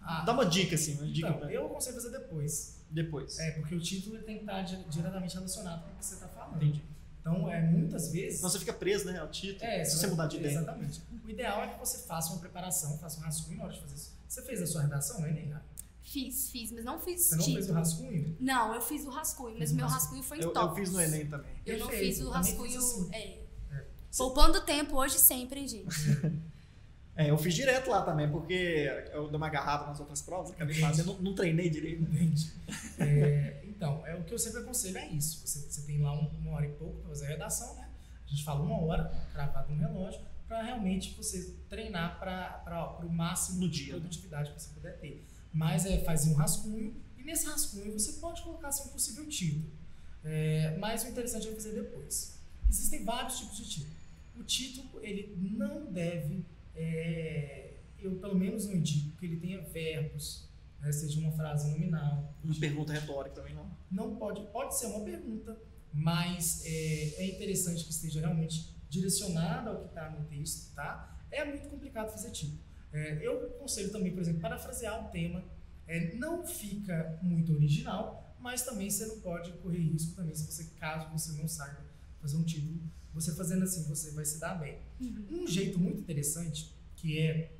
[0.00, 2.76] Ah, Dá uma dica, assim, uma dica então, pra- eu aconselho fazer depois.
[2.90, 3.38] depois.
[3.40, 6.28] É, porque o título tem que estar di- diretamente relacionado com o que você está
[6.28, 6.56] falando.
[6.62, 6.82] Entendi.
[7.20, 8.38] Então, é, muitas vezes...
[8.38, 9.18] Senão você fica preso, né?
[9.18, 9.64] Ao título.
[9.68, 10.52] É, se você mudar de ideia.
[10.52, 11.02] Exatamente.
[11.24, 13.94] O ideal é que você faça uma preparação, faça um rascunho na hora de fazer
[13.96, 14.12] isso.
[14.28, 15.52] Você fez a sua redação, né, Ney?
[16.16, 18.36] Fiz, fiz, mas não fiz Você não fez o rascunho?
[18.40, 20.22] Não, eu fiz o rascunho, mas o meu rascunho.
[20.22, 20.78] rascunho foi em Eu, eu tópicos.
[20.78, 21.50] fiz no Enem também.
[21.66, 22.70] Eu não Perfeito, fiz o eu rascunho.
[22.70, 23.08] fiz assim.
[23.14, 23.18] É.
[23.72, 23.84] É.
[24.16, 25.94] Poupando tempo hoje sempre, hein, gente?
[27.14, 30.74] É, eu fiz direto lá também, porque eu dei uma agarrada nas outras provas, acabei
[30.76, 30.86] Entendi.
[30.88, 32.02] fazendo, não, não treinei direito.
[32.02, 32.52] Entende?
[32.98, 35.46] É, então, é, o que eu sempre aconselho é isso.
[35.46, 37.88] Você, você tem lá um- uma hora e pouco para fazer a redação, né?
[38.24, 43.60] A gente fala uma hora, cravado no relógio, para realmente você treinar para o máximo
[43.60, 44.00] No de dia, né?
[44.00, 45.26] produtividade que você puder ter.
[45.56, 49.70] Mas é fazer um rascunho, e nesse rascunho você pode colocar seu possível título.
[50.22, 52.38] É, mas o interessante é fazer depois.
[52.68, 53.96] Existem vários tipos de título.
[54.38, 56.44] O título, ele não deve,
[56.74, 60.46] é, eu pelo menos não indico que ele tenha verbos
[60.80, 62.32] né, seja uma frase nominal.
[62.42, 63.70] Uma pergunta retórica também não.
[63.90, 65.56] Não pode, pode ser uma pergunta,
[65.92, 71.18] mas é, é interessante que esteja realmente direcionada ao que está no texto, tá?
[71.30, 72.56] É muito complicado fazer tipo.
[72.96, 75.44] É, eu aconselho também, por exemplo, parafrasear um tema,
[75.86, 80.64] é, não fica muito original, mas também você não pode correr risco também, se você,
[80.80, 81.84] caso você não saiba
[82.22, 82.80] fazer um título,
[83.12, 84.78] você fazendo assim, você vai se dar bem.
[84.98, 85.42] Uhum.
[85.42, 87.52] Um jeito muito interessante, que é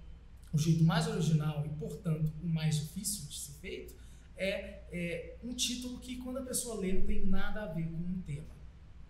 [0.55, 3.95] o jeito mais original e, portanto, o mais difícil de ser feito,
[4.39, 7.97] é, é um título que, quando a pessoa lê, não tem nada a ver com
[7.97, 8.57] um tema.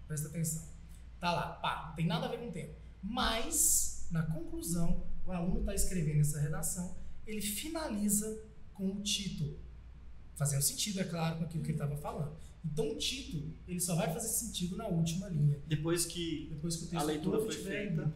[0.08, 0.64] Presta atenção.
[1.20, 2.74] Tá lá, pá, não tem nada a ver com o tema.
[3.00, 6.96] Mas, na conclusão, o aluno está escrevendo essa redação,
[7.26, 8.38] ele finaliza
[8.74, 9.58] com o título.
[10.34, 12.36] Fazendo sentido, é claro, com aquilo que ele estava falando.
[12.64, 15.58] Então, o título, ele só vai fazer sentido na última linha.
[15.66, 18.14] Depois que Depois que o texto a leitura foi feita.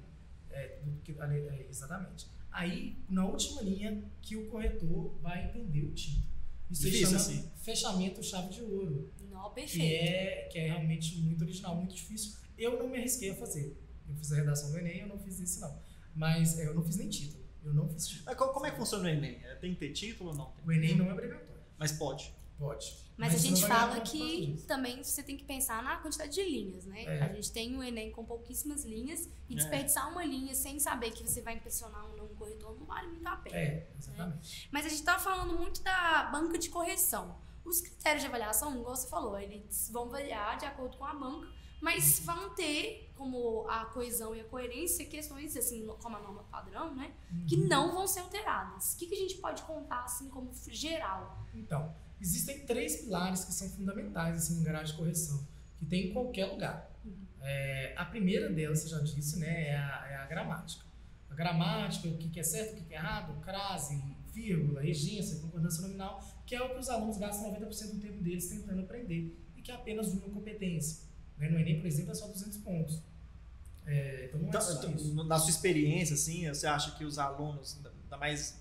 [0.51, 2.27] É, que- é, exatamente.
[2.51, 6.25] Aí, na última linha, que o corretor vai entender o título.
[6.71, 7.51] Isso Difícil, chama assim.
[7.63, 9.85] fechamento chave de ouro, Não, que perfeito.
[10.05, 12.35] é, que é realmente muito original, muito difícil.
[12.59, 13.77] Eu não me arrisquei a fazer.
[14.09, 15.79] Eu fiz a redação do Enem, eu não fiz isso não.
[16.15, 17.41] Mas é, eu não fiz nem título.
[17.65, 18.25] Eu não fiz título.
[18.27, 19.41] Mas co- como é que funciona o Enem?
[19.45, 20.47] É, Tem que ter título ou não?
[20.53, 20.65] Tem?
[20.67, 21.63] O Enem não é obrigatório.
[21.79, 22.35] Mas pode.
[22.59, 22.95] Pode.
[23.17, 26.85] Mas, a você gente fala que também você tem que pensar na quantidade de linhas,
[26.87, 27.05] né?
[27.05, 27.23] É.
[27.23, 29.57] A gente tem o Enem com pouquíssimas linhas e É.
[29.57, 33.09] desperdiçar uma linha sem saber que você vai impressionar ou não um corretor não vale
[33.09, 33.57] muito a pena.
[33.57, 34.69] É, exatamente.
[34.71, 37.37] Mas a gente tá falando muito da banca de correção.
[37.65, 41.47] Os critérios de avaliação, igual você falou, eles vão variar de acordo com a banca,
[41.81, 46.95] mas vão ter como a coesão e a coerência questões, assim, como a norma padrão,
[46.95, 47.13] né?
[47.49, 47.69] Que Uhum.
[47.69, 48.95] não vão ser alteradas.
[48.95, 51.47] O que, que a gente pode contar, assim, como geral?
[51.55, 55.47] Então, existem três pilares que são fundamentais assim, em grade de correção,
[55.79, 56.91] que tem em qualquer lugar.
[57.43, 60.85] É, a primeira delas, você já disse, né, é a, é a gramática.
[61.31, 64.03] A gramática, o que que é certo, o que que é errado, crase,
[64.33, 68.49] vírgula, regência, concordância nominal, que é o que os alunos gastam 90% do tempo deles
[68.49, 71.09] tentando aprender e que é apenas uma competência.
[71.41, 71.49] Né?
[71.49, 73.01] No Enem, por exemplo, é só 200 pontos.
[73.87, 77.79] É, então, não é Então, então, na sua experiência, assim, você acha que os alunos,
[78.09, 78.61] da mais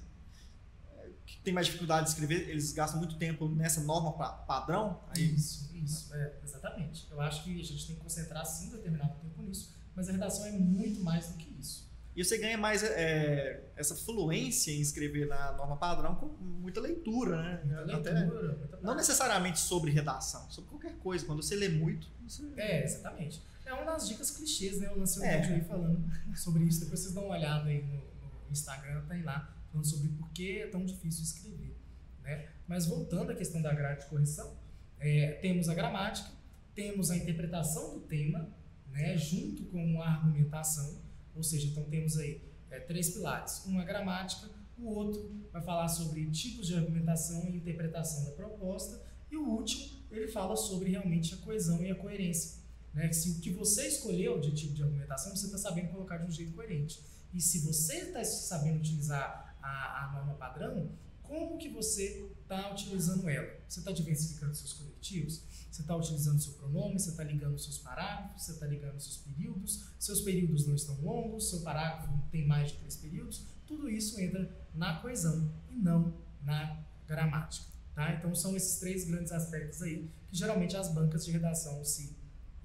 [0.97, 5.01] é, que tem mais dificuldade de escrever, eles gastam muito tempo nessa norma pa- padrão?
[5.09, 7.05] Aí, Isso, isso, é, exatamente.
[7.11, 10.45] Eu acho que a gente tem que concentrar sim determinado tempo nisso, mas a redação
[10.45, 11.88] é muito mais do que isso.
[12.19, 17.41] E você ganha mais é, essa fluência em escrever na norma padrão com muita leitura,
[17.41, 17.85] né?
[17.85, 21.25] Muita leitura, não necessariamente sobre redação, sobre qualquer coisa.
[21.25, 22.43] Quando você lê muito, você...
[22.57, 23.41] É, exatamente.
[23.65, 24.87] É uma das dicas clichês, né?
[24.87, 25.39] Eu lancei um É.
[25.39, 26.81] vídeo aí falando sobre isso.
[26.81, 30.59] Depois vocês dão uma olhada aí no, no Instagram, tem lá, falando sobre por que
[30.59, 31.73] é tão difícil escrever.
[32.21, 32.49] Né?
[32.67, 34.57] Mas voltando à questão da grade de correção,
[34.99, 36.29] é, temos a gramática,
[36.75, 38.49] temos a interpretação do tema,
[38.91, 39.15] né?
[39.17, 41.07] junto com a argumentação.
[41.35, 43.63] Ou seja, então temos aí é, três pilares.
[43.67, 49.01] Um a gramática, o outro vai falar sobre tipos de argumentação e interpretação da proposta,
[49.31, 52.59] e o último, ele fala sobre realmente a coesão e a coerência.
[52.93, 53.11] Né?
[53.11, 56.31] Se o que você escolheu de tipo de argumentação, você está sabendo colocar de um
[56.31, 56.99] jeito coerente.
[57.33, 60.89] E se você está sabendo utilizar a, a norma padrão,
[61.21, 63.47] como que você está utilizando ela?
[63.67, 65.43] Você está diversificando seus conectivos?
[65.69, 66.99] Você está utilizando seu pronome?
[66.99, 68.41] Você está ligando os seus parágrafos?
[68.41, 69.85] Você está ligando os seus períodos?
[69.99, 71.51] Seus períodos não estão longos?
[71.51, 73.45] Seu parágrafo tem mais de três períodos?
[73.67, 76.11] Tudo isso entra na coesão e não
[76.43, 77.67] na gramática.
[77.93, 78.13] Tá?
[78.13, 82.15] Então são esses três grandes aspectos aí que geralmente as bancas de redação se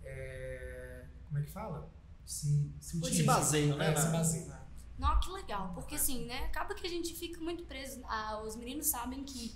[0.02, 1.90] é, como é que fala?
[2.24, 3.26] Se, se, se utilizam.
[3.26, 3.92] baseiam, né?
[3.92, 4.64] É, se baseiam.
[4.96, 6.44] Não, que legal, porque assim, né?
[6.44, 8.00] Acaba que a gente fica muito preso.
[8.04, 9.54] Ah, os meninos sabem que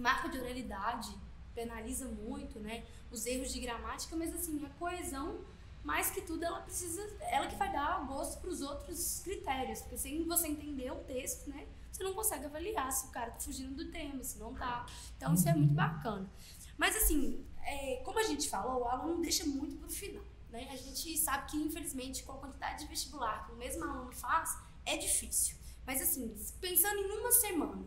[0.00, 1.14] marca de oralidade
[1.54, 2.84] penaliza muito, né?
[3.10, 5.44] Os erros de gramática, mas assim, a coesão,
[5.82, 7.02] mais que tudo, ela precisa.
[7.20, 9.80] Ela que vai dar gosto para os outros critérios.
[9.80, 11.66] Porque sem você entender o texto, né?
[11.90, 14.86] Você não consegue avaliar se o cara tá fugindo do tema, se não tá.
[15.16, 16.30] Então isso é muito bacana.
[16.78, 20.24] Mas assim, é, como a gente falou, o aluno deixa muito pro final.
[20.50, 20.68] Né?
[20.70, 24.56] A gente sabe que, infelizmente, com a quantidade de vestibular que o mesmo aluno faz,
[24.84, 25.56] é difícil.
[25.86, 27.84] Mas assim, pensando em uma semana,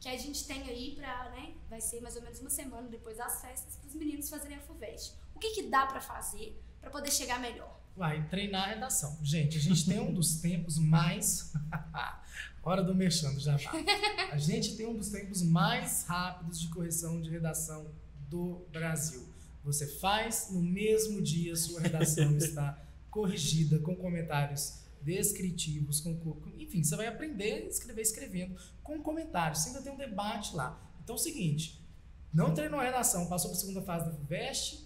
[0.00, 3.16] que a gente tem aí pra, né, vai ser mais ou menos uma semana depois
[3.16, 5.14] das festas, para os meninos fazerem a FUVEST.
[5.34, 7.80] O que, que dá pra fazer para poder chegar melhor?
[7.96, 9.18] Vai treinar a redação.
[9.22, 11.52] Gente, a gente tem um dos tempos mais.
[12.62, 13.72] Hora do mexendo já tá.
[14.32, 17.90] A gente tem um dos tempos mais rápidos de correção de redação
[18.28, 19.26] do Brasil.
[19.64, 22.78] Você faz no mesmo dia, sua redação está
[23.10, 29.60] corrigida com comentários descritivos, com, com- enfim, você vai aprender a escrever escrevendo com comentários.
[29.60, 30.82] Você ainda tem um debate lá.
[31.02, 31.80] Então é o seguinte:
[32.34, 34.84] não treinou a redação, passou para a segunda fase da FUVEST,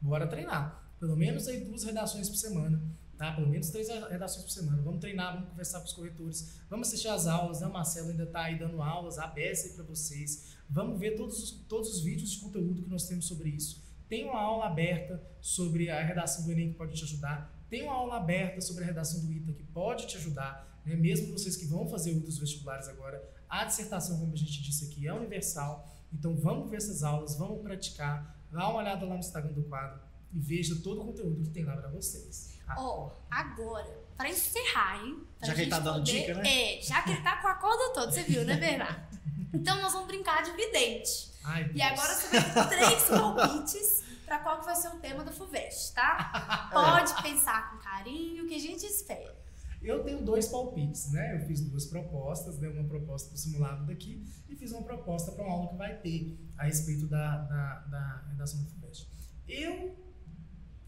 [0.00, 0.90] bora treinar.
[0.98, 2.80] Pelo menos aí duas redações por semana.
[3.18, 3.32] Tá?
[3.32, 4.80] Pelo menos três redações por semana.
[4.80, 7.60] Vamos treinar, vamos conversar com os corretores, vamos assistir as aulas.
[7.60, 7.66] Né?
[7.66, 10.54] O Marcelo ainda está aí dando aulas, ABS aí para vocês.
[10.70, 13.82] Vamos ver todos os, todos os vídeos de conteúdo que nós temos sobre isso.
[14.08, 17.57] Tem uma aula aberta sobre a redação do Enem que pode te ajudar.
[17.68, 20.80] Tem uma aula aberta sobre a redação do ITA que pode te ajudar.
[20.84, 20.96] Né?
[20.96, 25.06] Mesmo vocês que vão fazer outros vestibulares agora, a dissertação, como a gente disse aqui,
[25.06, 25.86] é universal.
[26.12, 28.36] Então vamos ver essas aulas, vamos praticar.
[28.50, 30.00] Dá uma olhada lá no Instagram do quadro
[30.32, 32.58] e veja todo o conteúdo que tem lá para vocês.
[32.76, 35.22] Ó, oh, agora, para encerrar, hein?
[35.38, 36.78] Pra já que ele tá dando dica, né?
[36.78, 39.08] É, já que ele tá com a corda toda, você viu, né, Bernardo?
[39.50, 41.32] Então nós vamos brincar de vidente.
[41.42, 43.97] Ai, e agora você vai ter três palpites
[44.28, 46.68] para qual que vai ser o tema do FUVEST, tá?
[46.72, 49.36] Pode pensar com carinho, que a gente espera.
[49.80, 51.36] Eu tenho dois palpites, né?
[51.36, 55.32] Eu fiz duas propostas, dei uma proposta para o simulado daqui e fiz uma proposta
[55.32, 59.08] para uma aula que vai ter a respeito da, da, da redação do FUVEST.
[59.48, 59.96] Eu,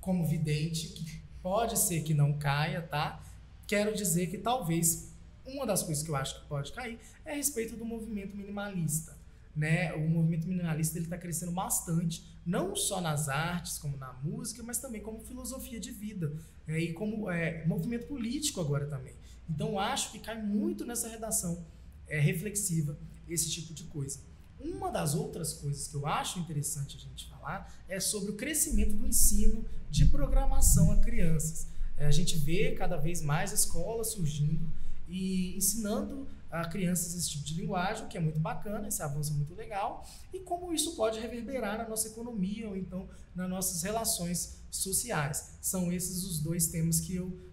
[0.00, 3.22] como vidente, que pode ser que não caia, tá?
[3.66, 5.10] Quero dizer que talvez
[5.46, 9.16] uma das coisas que eu acho que pode cair é a respeito do movimento minimalista.
[9.54, 9.92] Né?
[9.94, 14.78] O movimento minimalista ele está crescendo bastante, não só nas artes, como na música, mas
[14.78, 16.34] também como filosofia de vida
[16.66, 16.80] né?
[16.80, 19.14] e como é, movimento político agora também.
[19.48, 21.64] Então acho que cai muito nessa redação
[22.08, 22.98] é, reflexiva
[23.28, 24.18] esse tipo de coisa.
[24.58, 28.94] Uma das outras coisas que eu acho interessante a gente falar é sobre o crescimento
[28.94, 31.68] do ensino de programação a crianças.
[31.96, 34.68] É, a gente vê cada vez mais escolas surgindo
[35.08, 39.36] e ensinando a crianças esse tipo de linguagem, que é muito bacana, esse avanço é
[39.36, 44.60] muito legal, e como isso pode reverberar na nossa economia ou então nas nossas relações
[44.70, 45.58] sociais.
[45.60, 47.50] São esses os dois temas que eu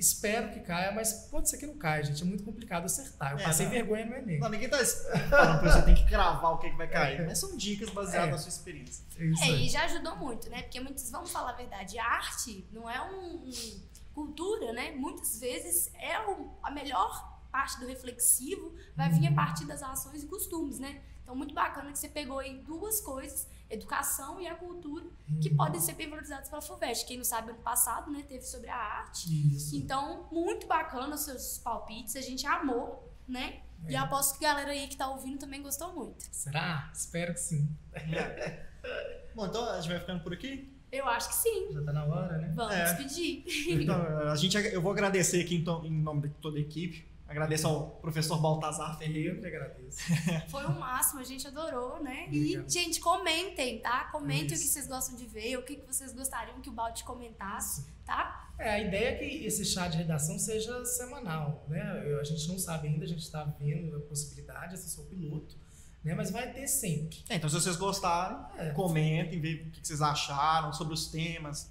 [0.00, 2.22] Espero que caia, mas pode ser que não caia, gente.
[2.22, 3.32] É muito complicado acertar.
[3.32, 3.72] Eu é, passei não.
[3.72, 4.38] vergonha no Enem.
[4.38, 7.20] Não, ninguém tá falando você tem que cravar o que, é que vai cair.
[7.20, 7.26] É.
[7.26, 8.32] Mas são dicas baseadas é.
[8.32, 9.04] na sua experiência.
[9.18, 10.62] É, é e já ajudou muito, né?
[10.62, 13.80] Porque muitos, vamos falar a verdade, a arte não é um, um
[14.14, 14.92] cultura, né?
[14.92, 20.22] Muitas vezes é o, a melhor parte do reflexivo vai vir a partir das ações
[20.22, 21.02] e costumes, né?
[21.22, 25.06] Então, muito bacana que você pegou aí duas coisas educação e a cultura,
[25.40, 25.56] que uhum.
[25.56, 27.06] podem ser bem valorizados pela FUVEST.
[27.06, 29.54] Quem não sabe, ano passado, né, teve sobre a arte.
[29.54, 29.76] Isso.
[29.76, 33.60] Então, muito bacana os seus palpites, a gente amou, né?
[33.86, 33.92] É.
[33.92, 36.26] E aposto que a galera aí que tá ouvindo também gostou muito.
[36.32, 36.90] Será?
[36.92, 37.68] Espero que sim.
[37.94, 38.66] É.
[39.34, 40.76] Bom, então a gente vai ficando por aqui?
[40.90, 41.72] Eu acho que sim.
[41.72, 42.52] Já tá na hora, né?
[42.54, 42.84] Vamos é.
[42.92, 43.44] despedir.
[43.80, 43.96] Então,
[44.28, 48.40] a gente, eu vou agradecer aqui em nome de toda a equipe Agradeço ao professor
[48.40, 49.36] Baltazar Ferreira.
[49.36, 50.00] Eu que agradeço.
[50.50, 52.26] Foi o máximo, a gente adorou, né?
[52.28, 54.06] E, gente, comentem, tá?
[54.06, 54.56] Comentem Isso.
[54.56, 58.52] o que vocês gostam de ver, o que vocês gostariam que o Balde comentasse, tá?
[58.58, 61.80] É, a ideia é que esse chá de redação seja semanal, né?
[62.20, 65.56] a gente não sabe ainda, a gente está vendo a possibilidade, esse é o piloto,
[66.02, 66.14] né?
[66.14, 67.22] Mas vai ter sempre.
[67.28, 68.70] É, então, se vocês gostarem, é.
[68.70, 71.70] comentem, vejam o que vocês acharam sobre os temas,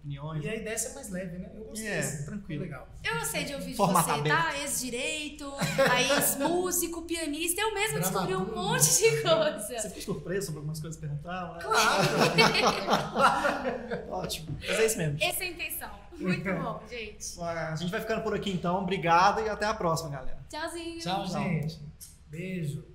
[0.00, 0.44] opiniões.
[0.44, 1.50] E a ideia é ser mais leve, né?
[1.54, 1.88] Eu gostei.
[1.88, 2.62] É, assim, tranquilo.
[2.62, 2.88] Legal.
[3.04, 4.26] Eu gostei de ouvir de você, aberto.
[4.26, 4.58] tá?
[4.58, 5.52] Ex-direito,
[5.98, 7.60] ex-músico, pianista.
[7.60, 9.78] Eu mesmo descobri um monte de coisa.
[9.78, 11.54] Você ficou surpreso sobre algumas coisas que perguntaram?
[11.54, 11.60] Né?
[11.60, 12.08] Claro!
[14.10, 14.58] Ótimo.
[14.66, 15.18] Mas é isso mesmo.
[15.20, 15.90] Essa é a intenção.
[16.18, 17.40] Muito bom, gente.
[17.40, 18.82] A gente vai ficando por aqui então.
[18.82, 20.38] Obrigado e até a próxima, galera.
[20.48, 20.98] Tchauzinho.
[20.98, 21.80] Tchau, gente.
[22.28, 22.89] Beijo.